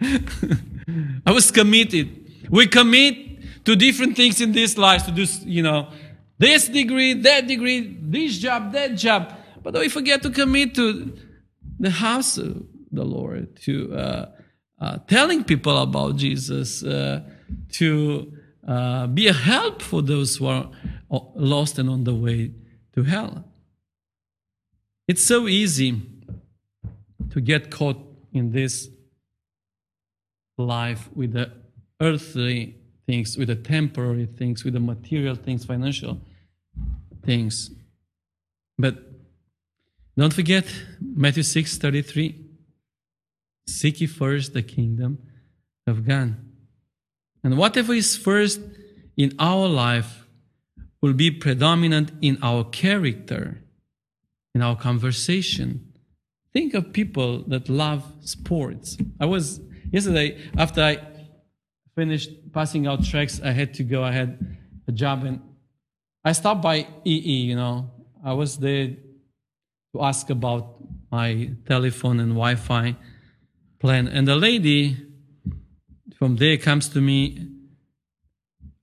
I 1.26 1.32
was 1.32 1.50
committed. 1.50 2.48
We 2.50 2.66
commit 2.66 3.64
to 3.64 3.74
different 3.74 4.16
things 4.16 4.40
in 4.40 4.52
this 4.52 4.76
life 4.76 5.06
to 5.06 5.10
do, 5.12 5.24
you 5.44 5.62
know, 5.62 5.88
this 6.38 6.68
degree, 6.68 7.14
that 7.14 7.46
degree, 7.46 7.96
this 8.02 8.38
job, 8.38 8.72
that 8.72 8.94
job. 8.96 9.32
But 9.66 9.80
we 9.80 9.88
forget 9.88 10.22
to 10.22 10.30
commit 10.30 10.76
to 10.76 11.12
the 11.80 11.90
house 11.90 12.38
of 12.38 12.64
the 12.92 13.04
Lord, 13.04 13.56
to 13.62 13.92
uh, 13.92 14.26
uh, 14.80 14.98
telling 15.08 15.42
people 15.42 15.76
about 15.76 16.14
Jesus, 16.14 16.84
uh, 16.84 17.22
to 17.72 18.32
uh, 18.64 19.08
be 19.08 19.26
a 19.26 19.32
help 19.32 19.82
for 19.82 20.02
those 20.02 20.36
who 20.36 20.46
are 20.46 20.70
uh, 21.10 21.18
lost 21.34 21.80
and 21.80 21.90
on 21.90 22.04
the 22.04 22.14
way 22.14 22.52
to 22.94 23.02
hell. 23.02 23.44
It's 25.08 25.24
so 25.24 25.48
easy 25.48 26.00
to 27.30 27.40
get 27.40 27.72
caught 27.72 27.98
in 28.32 28.52
this 28.52 28.88
life 30.56 31.08
with 31.12 31.32
the 31.32 31.50
earthly 32.00 32.76
things, 33.04 33.36
with 33.36 33.48
the 33.48 33.56
temporary 33.56 34.26
things, 34.26 34.62
with 34.62 34.74
the 34.74 34.80
material 34.80 35.34
things, 35.34 35.64
financial 35.64 36.20
things. 37.24 37.72
But 38.78 39.15
don't 40.18 40.32
forget 40.32 40.64
Matthew 41.00 41.42
6 41.42 41.78
33. 41.78 42.46
Seek 43.66 44.00
ye 44.00 44.06
first 44.06 44.54
the 44.54 44.62
kingdom 44.62 45.18
of 45.86 46.06
God. 46.06 46.36
And 47.44 47.58
whatever 47.58 47.92
is 47.92 48.16
first 48.16 48.60
in 49.16 49.34
our 49.38 49.68
life 49.68 50.26
will 51.02 51.12
be 51.12 51.30
predominant 51.30 52.12
in 52.22 52.38
our 52.42 52.64
character, 52.64 53.62
in 54.54 54.62
our 54.62 54.76
conversation. 54.76 55.92
Think 56.52 56.74
of 56.74 56.92
people 56.92 57.44
that 57.48 57.68
love 57.68 58.04
sports. 58.20 58.96
I 59.20 59.26
was 59.26 59.60
yesterday 59.92 60.38
after 60.56 60.82
I 60.82 60.98
finished 61.94 62.30
passing 62.52 62.86
out 62.86 63.04
tracks, 63.04 63.40
I 63.42 63.50
had 63.50 63.74
to 63.74 63.82
go. 63.82 64.02
I 64.02 64.12
had 64.12 64.56
a 64.88 64.92
job 64.92 65.24
and 65.24 65.40
I 66.24 66.32
stopped 66.32 66.62
by 66.62 66.86
EE. 67.04 67.42
You 67.50 67.56
know, 67.56 67.90
I 68.24 68.32
was 68.32 68.56
there 68.58 68.96
to 69.96 70.04
ask 70.04 70.30
about 70.30 70.76
my 71.10 71.50
telephone 71.66 72.20
and 72.20 72.32
Wi-Fi 72.32 72.96
plan, 73.78 74.08
and 74.08 74.26
the 74.28 74.36
lady 74.36 74.96
from 76.18 76.36
there 76.36 76.56
comes 76.56 76.88
to 76.90 77.00
me 77.00 77.48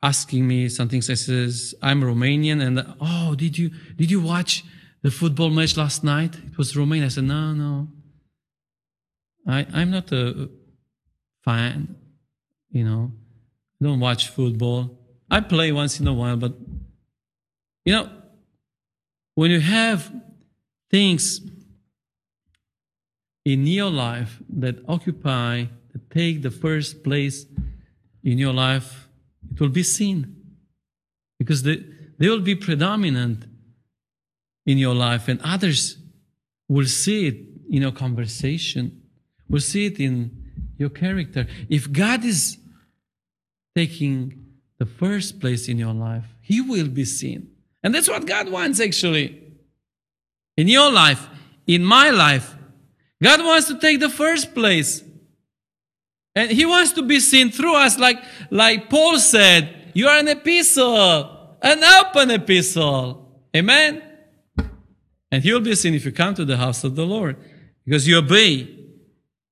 asking 0.02 0.48
me 0.48 0.70
something. 0.70 1.02
She 1.02 1.16
says, 1.16 1.76
"I'm 1.82 2.02
Romanian," 2.02 2.62
and 2.62 2.76
oh, 3.00 3.36
did 3.36 3.58
you 3.58 3.70
did 3.96 4.10
you 4.12 4.22
watch 4.22 4.64
the 5.02 5.12
football 5.12 5.50
match 5.50 5.78
last 5.78 6.04
night? 6.04 6.36
It 6.36 6.58
was 6.58 6.76
Romania. 6.76 7.06
I 7.06 7.10
said, 7.10 7.26
"No, 7.26 7.54
no, 7.54 7.88
I 9.48 9.66
I'm 9.74 9.92
not 9.92 10.12
a 10.12 10.50
fan. 11.44 11.96
You 12.72 12.84
know, 12.86 13.12
I 13.80 13.86
don't 13.86 14.00
watch 14.00 14.30
football. 14.30 15.00
I 15.30 15.40
play 15.42 15.72
once 15.72 16.00
in 16.00 16.08
a 16.08 16.14
while, 16.14 16.38
but 16.38 16.54
you 17.86 17.94
know, 17.94 18.10
when 19.36 19.52
you 19.52 19.60
have 19.60 20.12
things 20.94 21.42
in 23.46 23.66
your 23.66 23.90
life 23.90 24.38
that 24.48 24.76
occupy, 24.88 25.66
that 25.92 26.10
take 26.12 26.44
the 26.44 26.52
first 26.52 27.04
place 27.04 27.48
in 28.24 28.38
your 28.38 28.54
life, 28.54 29.08
it 29.52 29.60
will 29.60 29.70
be 29.70 29.82
seen. 29.82 30.36
Because 31.40 31.64
they, 31.64 31.84
they 32.20 32.30
will 32.30 32.42
be 32.42 32.54
predominant 32.54 33.46
in 34.68 34.78
your 34.78 34.94
life, 34.94 35.28
and 35.28 35.42
others 35.44 35.98
will 36.70 36.86
see 36.86 37.26
it 37.26 37.38
in 37.72 37.82
your 37.82 37.92
conversation, 37.92 39.02
will 39.50 39.60
see 39.60 39.88
it 39.88 40.00
in 40.00 40.16
your 40.78 40.90
character. 40.90 41.48
If 41.70 41.92
God 41.92 42.24
is 42.24 42.60
taking 43.76 44.46
the 44.78 44.86
first 44.86 45.40
place 45.40 45.68
in 45.68 45.80
your 45.80 45.94
life, 45.94 46.26
He 46.40 46.62
will 46.62 46.88
be 46.88 47.04
seen. 47.04 47.50
And 47.82 47.96
that's 47.96 48.08
what 48.08 48.28
God 48.28 48.50
wants 48.50 48.80
actually. 48.80 49.43
In 50.58 50.68
your 50.68 50.92
life, 50.92 51.28
in 51.66 51.84
my 51.84 52.10
life, 52.10 52.56
God 53.22 53.40
wants 53.44 53.68
to 53.68 53.80
take 53.80 54.00
the 54.00 54.10
first 54.10 54.54
place. 54.54 55.04
And 56.36 56.52
He 56.52 56.66
wants 56.66 56.92
to 56.94 57.02
be 57.02 57.20
seen 57.20 57.52
through 57.52 57.76
us, 57.76 57.98
like, 57.98 58.24
like 58.50 58.90
Paul 58.90 59.20
said, 59.20 59.92
you 59.94 60.08
are 60.08 60.18
an 60.18 60.28
epistle, 60.28 61.58
an 61.62 61.84
open 61.84 62.32
epistle. 62.32 63.42
Amen? 63.56 64.02
And 65.32 65.44
He 65.44 65.54
will 65.54 65.62
be 65.62 65.76
seen 65.76 65.94
if 65.94 66.06
you 66.06 66.12
come 66.12 66.34
to 66.36 66.46
the 66.46 66.58
house 66.58 66.84
of 66.84 66.96
the 66.96 67.06
Lord 67.06 67.38
because 67.86 68.08
you 68.08 68.18
obey 68.18 68.68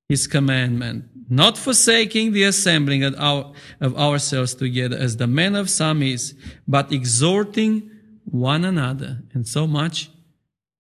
His 0.10 0.28
commandment, 0.28 1.06
not 1.30 1.58
forsaking 1.58 2.34
the 2.34 2.44
assembling 2.44 3.04
of, 3.04 3.16
our, 3.18 3.54
of 3.80 3.98
ourselves 3.98 4.54
together 4.54 4.98
as 4.98 5.18
the 5.18 5.28
men 5.28 5.56
of 5.56 5.70
some 5.70 6.04
is, 6.04 6.36
but 6.68 6.92
exhorting 6.92 7.90
one 8.26 8.64
another, 8.64 9.24
and 9.34 9.48
so 9.48 9.66
much 9.66 10.10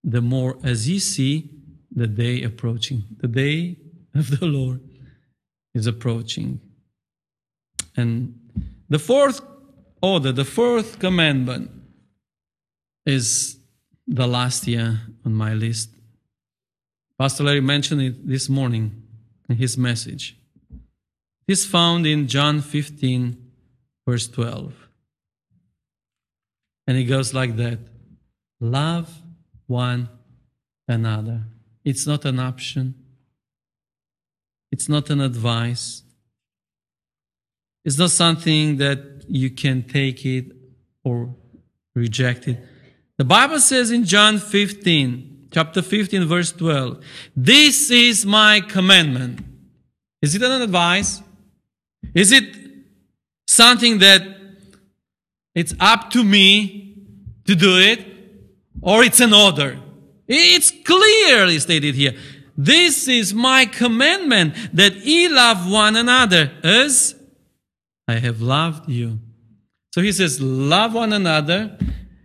the 0.03 0.21
more 0.21 0.57
as 0.63 0.89
ye 0.89 0.99
see 0.99 1.49
the 1.91 2.07
day 2.07 2.43
approaching. 2.43 3.03
The 3.17 3.27
day 3.27 3.77
of 4.15 4.39
the 4.39 4.45
Lord 4.45 4.81
is 5.73 5.87
approaching. 5.87 6.59
And 7.95 8.39
the 8.89 8.99
fourth 8.99 9.41
order, 10.01 10.31
the 10.31 10.45
fourth 10.45 10.99
commandment 10.99 11.71
is 13.05 13.57
the 14.07 14.27
last 14.27 14.67
year 14.67 15.01
on 15.25 15.33
my 15.33 15.53
list. 15.53 15.89
Pastor 17.17 17.43
Larry 17.43 17.61
mentioned 17.61 18.01
it 18.01 18.27
this 18.27 18.49
morning 18.49 19.03
in 19.47 19.57
his 19.57 19.77
message. 19.77 20.37
It 21.47 21.53
is 21.53 21.65
found 21.65 22.07
in 22.07 22.27
John 22.27 22.61
15, 22.61 23.51
verse 24.07 24.27
12. 24.27 24.73
And 26.87 26.97
it 26.97 27.03
goes 27.03 27.33
like 27.33 27.55
that 27.57 27.79
Love 28.59 29.11
one 29.71 30.09
another. 30.87 31.41
It's 31.83 32.05
not 32.05 32.25
an 32.25 32.39
option, 32.39 32.93
it's 34.71 34.87
not 34.87 35.09
an 35.09 35.21
advice. 35.21 36.03
It's 37.83 37.97
not 37.97 38.11
something 38.11 38.77
that 38.77 38.99
you 39.27 39.49
can 39.49 39.81
take 39.81 40.23
it 40.23 40.45
or 41.03 41.33
reject 41.95 42.47
it. 42.47 42.59
The 43.17 43.25
Bible 43.25 43.59
says 43.59 43.89
in 43.89 44.05
John 44.05 44.37
15, 44.37 45.47
chapter 45.51 45.81
15, 45.81 46.25
verse 46.25 46.51
12, 46.51 47.03
This 47.35 47.89
is 47.89 48.23
my 48.23 48.61
commandment. 48.61 49.39
Is 50.21 50.35
it 50.35 50.43
an 50.43 50.61
advice? 50.61 51.23
Is 52.13 52.31
it 52.31 52.55
something 53.47 53.97
that 53.99 54.21
it's 55.55 55.73
up 55.79 56.11
to 56.11 56.23
me 56.23 57.03
to 57.45 57.55
do 57.55 57.79
it? 57.79 58.10
Or 58.81 59.03
it's 59.03 59.19
an 59.19 59.33
order? 59.33 59.79
It's 60.27 60.71
clearly 60.71 61.59
stated 61.59 61.95
here. 61.95 62.13
This 62.57 63.07
is 63.07 63.33
my 63.33 63.65
commandment 63.65 64.55
that 64.73 64.95
ye 64.95 65.27
love 65.27 65.69
one 65.71 65.95
another 65.95 66.51
as 66.63 67.15
I 68.07 68.15
have 68.15 68.41
loved 68.41 68.89
you. 68.89 69.19
So 69.93 70.01
he 70.01 70.11
says, 70.11 70.41
love 70.41 70.93
one 70.93 71.13
another 71.13 71.77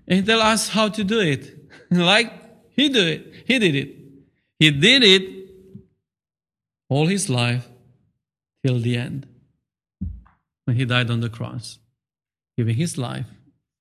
and 0.07 0.27
tell 0.27 0.41
us 0.41 0.69
how 0.69 0.89
to 0.89 1.05
do 1.05 1.21
it. 1.21 1.55
like 1.91 2.33
he 2.71 2.89
did 2.89 3.07
it. 3.07 3.45
He 3.47 3.59
did 3.59 3.75
it. 3.75 3.97
He 4.59 4.71
did 4.71 5.03
it 5.03 5.37
all 6.89 7.07
his 7.07 7.29
life 7.29 7.69
till 8.65 8.79
the 8.81 8.97
end. 8.97 9.27
When 10.65 10.77
he 10.77 10.85
died 10.85 11.11
on 11.11 11.21
the 11.21 11.29
cross, 11.29 11.79
giving 12.57 12.77
his 12.77 12.99
life 12.99 13.27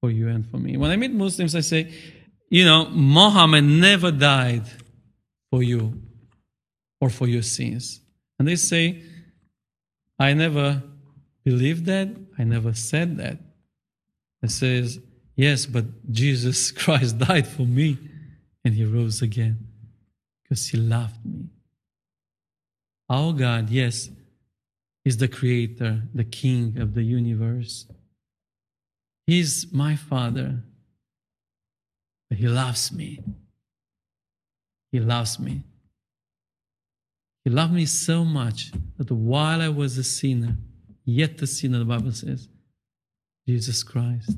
for 0.02 0.12
you 0.12 0.28
and 0.28 0.48
for 0.50 0.58
me. 0.58 0.78
When 0.78 0.92
I 0.92 0.96
meet 0.96 1.12
Muslims, 1.12 1.56
I 1.56 1.62
say, 1.62 1.92
you 2.50 2.66
know, 2.66 2.90
Muhammad 2.90 3.64
never 3.64 4.12
died 4.12 4.66
for 5.50 5.64
you 5.64 6.02
or 7.02 7.10
for 7.10 7.28
your 7.28 7.42
sins. 7.42 8.02
And 8.40 8.48
they 8.48 8.56
say, 8.56 9.02
I 10.20 10.34
never 10.34 10.82
believed 11.44 11.86
that. 11.86 12.10
I 12.38 12.44
never 12.44 12.74
said 12.74 13.18
that. 13.18 13.40
It 14.42 14.52
says, 14.52 15.00
yes, 15.36 15.66
but 15.66 15.86
Jesus 16.12 16.72
Christ 16.84 17.18
died 17.18 17.48
for 17.48 17.64
me 17.64 17.98
and 18.64 18.74
he 18.74 18.86
rose 18.86 19.22
again 19.22 19.68
because 20.44 20.68
he 20.68 20.78
loved 20.78 21.26
me. 21.26 21.50
Our 23.10 23.34
God, 23.34 23.70
yes, 23.70 24.10
is 25.04 25.18
the 25.18 25.28
creator, 25.28 26.02
the 26.14 26.24
king 26.24 26.80
of 26.80 26.96
the 26.96 27.04
universe. 27.04 27.86
He's 29.28 29.72
my 29.72 29.96
father. 29.96 30.64
He 32.36 32.48
loves 32.48 32.92
me. 32.92 33.24
He 34.92 35.00
loves 35.00 35.40
me. 35.40 35.64
He 37.44 37.50
loved 37.50 37.74
me 37.74 37.86
so 37.86 38.26
much 38.26 38.72
that 38.98 39.12
while 39.12 39.62
I 39.62 39.70
was 39.70 39.98
a 39.98 40.04
sinner, 40.04 40.58
yet 41.06 41.42
a 41.42 41.48
sinner, 41.48 41.80
the 41.80 41.86
Bible 41.86 42.12
says, 42.12 42.48
Jesus 43.48 43.84
Christ, 43.84 44.38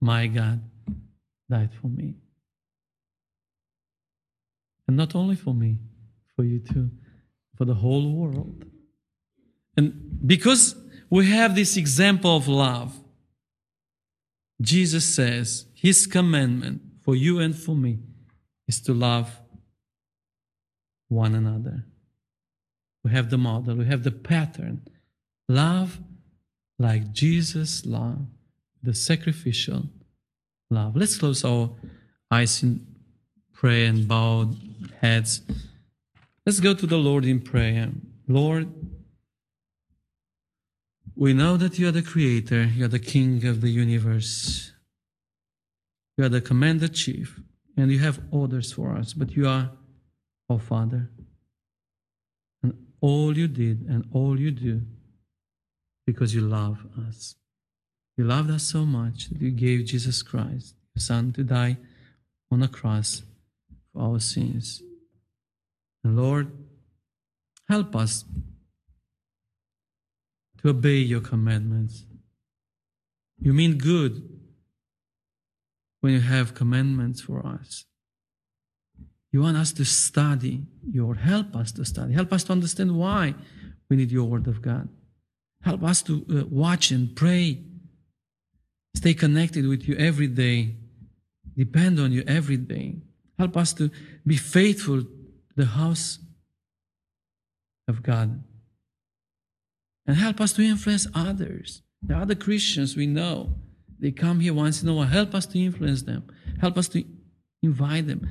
my 0.00 0.26
God, 0.26 0.60
died 1.48 1.70
for 1.80 1.86
me. 1.88 2.14
And 4.88 4.96
not 4.96 5.14
only 5.14 5.36
for 5.36 5.54
me, 5.54 5.78
for 6.34 6.44
you 6.44 6.58
too, 6.60 6.90
for 7.56 7.64
the 7.64 7.74
whole 7.74 8.12
world. 8.12 8.64
And 9.76 10.20
because 10.26 10.74
we 11.08 11.30
have 11.30 11.54
this 11.54 11.76
example 11.76 12.36
of 12.36 12.48
love, 12.48 12.94
Jesus 14.60 15.04
says 15.04 15.66
his 15.74 16.06
commandment 16.06 16.82
for 17.06 17.14
you 17.14 17.38
and 17.38 17.54
for 17.54 17.76
me 17.76 18.00
is 18.66 18.80
to 18.80 18.92
love 18.92 19.40
one 21.08 21.36
another. 21.36 21.84
We 23.04 23.12
have 23.12 23.30
the 23.30 23.38
model, 23.38 23.76
we 23.76 23.86
have 23.86 24.02
the 24.02 24.10
pattern. 24.10 24.82
Love 25.48 26.00
like 26.80 27.12
Jesus 27.12 27.86
loved, 27.86 28.26
the 28.82 28.92
sacrificial 28.92 29.84
love. 30.68 30.96
Let's 30.96 31.16
close 31.16 31.44
our 31.44 31.70
eyes 32.28 32.64
in 32.64 32.84
prayer 33.52 33.88
and 33.88 34.08
bow 34.08 34.50
heads. 35.00 35.42
Let's 36.44 36.58
go 36.58 36.74
to 36.74 36.86
the 36.88 36.98
Lord 36.98 37.24
in 37.24 37.40
prayer. 37.40 37.88
Lord, 38.26 38.68
we 41.14 41.32
know 41.32 41.56
that 41.56 41.78
you 41.78 41.86
are 41.86 41.92
the 41.92 42.02
creator, 42.02 42.64
you 42.64 42.86
are 42.86 42.88
the 42.88 42.98
king 42.98 43.46
of 43.46 43.60
the 43.60 43.70
universe. 43.70 44.72
You 46.16 46.24
are 46.24 46.28
the 46.30 46.40
commander 46.40 46.88
chief, 46.88 47.40
and 47.76 47.90
you 47.90 47.98
have 47.98 48.20
orders 48.30 48.72
for 48.72 48.96
us, 48.96 49.12
but 49.12 49.32
you 49.32 49.46
are 49.46 49.70
our 50.48 50.58
Father. 50.58 51.10
And 52.62 52.74
all 53.00 53.36
you 53.36 53.48
did 53.48 53.86
and 53.88 54.08
all 54.12 54.40
you 54.40 54.50
do 54.50 54.82
because 56.06 56.34
you 56.34 56.40
love 56.40 56.86
us. 57.08 57.34
You 58.16 58.24
loved 58.24 58.50
us 58.50 58.62
so 58.62 58.86
much 58.86 59.28
that 59.28 59.40
you 59.40 59.50
gave 59.50 59.84
Jesus 59.84 60.22
Christ, 60.22 60.74
your 60.94 61.00
Son, 61.00 61.32
to 61.32 61.44
die 61.44 61.76
on 62.50 62.62
a 62.62 62.68
cross 62.68 63.22
for 63.92 64.02
our 64.02 64.20
sins. 64.20 64.82
And 66.02 66.16
Lord, 66.16 66.50
help 67.68 67.94
us 67.94 68.24
to 70.62 70.70
obey 70.70 70.98
your 70.98 71.20
commandments. 71.20 72.04
You 73.38 73.52
mean 73.52 73.76
good 73.76 74.35
when 76.06 76.14
you 76.14 76.20
have 76.20 76.54
commandments 76.54 77.20
for 77.20 77.44
us. 77.44 77.84
You 79.32 79.40
want 79.40 79.56
us 79.56 79.72
to 79.72 79.84
study 79.84 80.62
your 80.88 81.16
help 81.16 81.56
us 81.56 81.72
to 81.72 81.84
study. 81.84 82.14
Help 82.14 82.32
us 82.32 82.44
to 82.44 82.52
understand 82.52 82.96
why 82.96 83.34
we 83.90 83.96
need 83.96 84.12
your 84.12 84.22
word 84.22 84.46
of 84.46 84.62
God. 84.62 84.88
Help 85.62 85.82
us 85.82 86.02
to 86.02 86.24
uh, 86.30 86.44
watch 86.48 86.92
and 86.92 87.16
pray. 87.16 87.60
Stay 88.94 89.14
connected 89.14 89.66
with 89.66 89.88
you 89.88 89.96
every 89.96 90.28
day. 90.28 90.76
Depend 91.56 91.98
on 91.98 92.12
you 92.12 92.22
every 92.24 92.56
day. 92.56 92.98
Help 93.36 93.56
us 93.56 93.72
to 93.72 93.90
be 94.24 94.36
faithful 94.36 95.02
to 95.02 95.08
the 95.56 95.66
house 95.66 96.20
of 97.88 98.04
God. 98.04 98.44
And 100.06 100.16
help 100.16 100.40
us 100.40 100.52
to 100.52 100.62
influence 100.62 101.08
others. 101.16 101.82
The 102.00 102.16
other 102.16 102.36
Christians 102.36 102.94
we 102.94 103.08
know, 103.08 103.56
they 103.98 104.10
come 104.10 104.40
here 104.40 104.54
once 104.54 104.82
in 104.82 104.88
a 104.88 104.94
while. 104.94 105.06
Help 105.06 105.34
us 105.34 105.46
to 105.46 105.58
influence 105.58 106.02
them. 106.02 106.24
Help 106.60 106.76
us 106.76 106.88
to 106.88 107.04
invite 107.62 108.06
them 108.06 108.28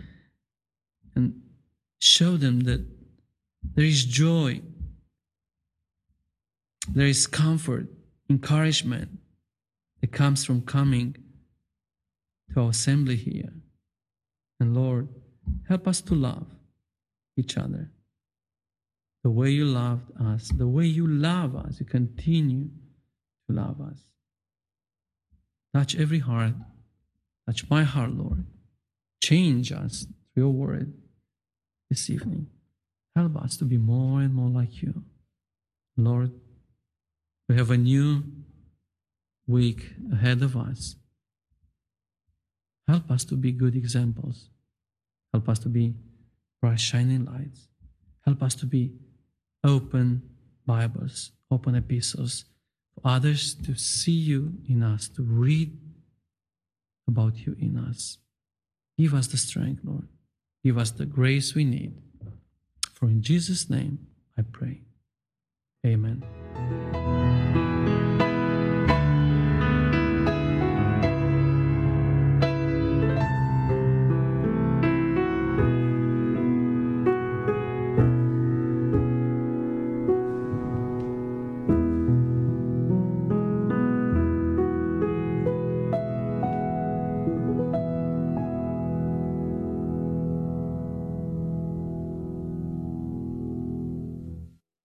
and 1.15 1.41
show 1.99 2.37
them 2.37 2.61
that 2.61 2.85
there 3.75 3.85
is 3.85 4.05
joy 4.05 4.61
there 6.87 7.07
is 7.07 7.27
comfort, 7.27 7.87
encouragement 8.29 9.09
that 10.01 10.11
comes 10.11 10.45
from 10.45 10.61
coming 10.61 11.15
to 12.53 12.61
our 12.61 12.69
assembly 12.69 13.15
here. 13.15 13.53
And 14.59 14.75
Lord, 14.75 15.09
help 15.67 15.87
us 15.87 16.01
to 16.01 16.15
love 16.15 16.47
each 17.37 17.57
other 17.57 17.91
the 19.23 19.31
way 19.31 19.49
you 19.49 19.65
loved 19.65 20.11
us, 20.21 20.49
the 20.49 20.67
way 20.67 20.85
you 20.85 21.07
love 21.07 21.55
us, 21.55 21.79
you 21.79 21.85
continue 21.85 22.69
to 23.47 23.55
love 23.55 23.81
us. 23.81 23.99
Touch 25.75 25.93
every 25.97 26.19
heart, 26.19 26.53
touch 27.45 27.69
my 27.69 27.83
heart, 27.83 28.11
Lord. 28.11 28.45
Change 29.21 29.73
us 29.73 30.07
through 30.33 30.43
your 30.43 30.53
word 30.53 30.93
this 31.89 32.09
evening. 32.09 32.47
Help 33.13 33.35
us 33.35 33.57
to 33.57 33.65
be 33.65 33.77
more 33.77 34.21
and 34.21 34.33
more 34.33 34.47
like 34.47 34.81
you. 34.81 35.03
Lord, 35.97 36.31
we 37.49 37.57
have 37.57 37.71
a 37.71 37.77
new 37.77 38.23
week 39.47 39.95
ahead 40.13 40.41
of 40.41 40.55
us. 40.55 40.95
Help 42.87 43.11
us 43.11 43.25
to 43.25 43.35
be 43.35 43.51
good 43.51 43.75
examples. 43.75 44.47
Help 45.33 45.49
us 45.49 45.59
to 45.59 45.67
be 45.67 45.93
bright, 46.61 46.79
shining 46.79 47.25
lights. 47.25 47.67
Help 48.23 48.41
us 48.41 48.55
to 48.55 48.65
be 48.65 48.93
open 49.61 50.21
Bibles, 50.65 51.33
open 51.51 51.75
epistles 51.75 52.45
for 52.95 53.09
others 53.09 53.53
to 53.53 53.75
see 53.75 54.11
you 54.11 54.53
in 54.67 54.81
us, 54.81 55.07
to 55.09 55.21
read 55.21 55.77
about 57.07 57.45
you 57.45 57.55
in 57.59 57.77
us. 57.77 58.17
Give 58.97 59.13
us 59.13 59.27
the 59.27 59.37
strength, 59.37 59.81
Lord. 59.83 60.07
Give 60.63 60.77
us 60.77 60.91
the 60.91 61.05
grace 61.05 61.53
we 61.53 61.63
need. 61.63 61.93
For 62.93 63.07
in 63.07 63.21
Jesus' 63.21 63.69
name 63.69 64.07
I 64.37 64.41
pray. 64.41 64.81
Amen. 65.85 66.23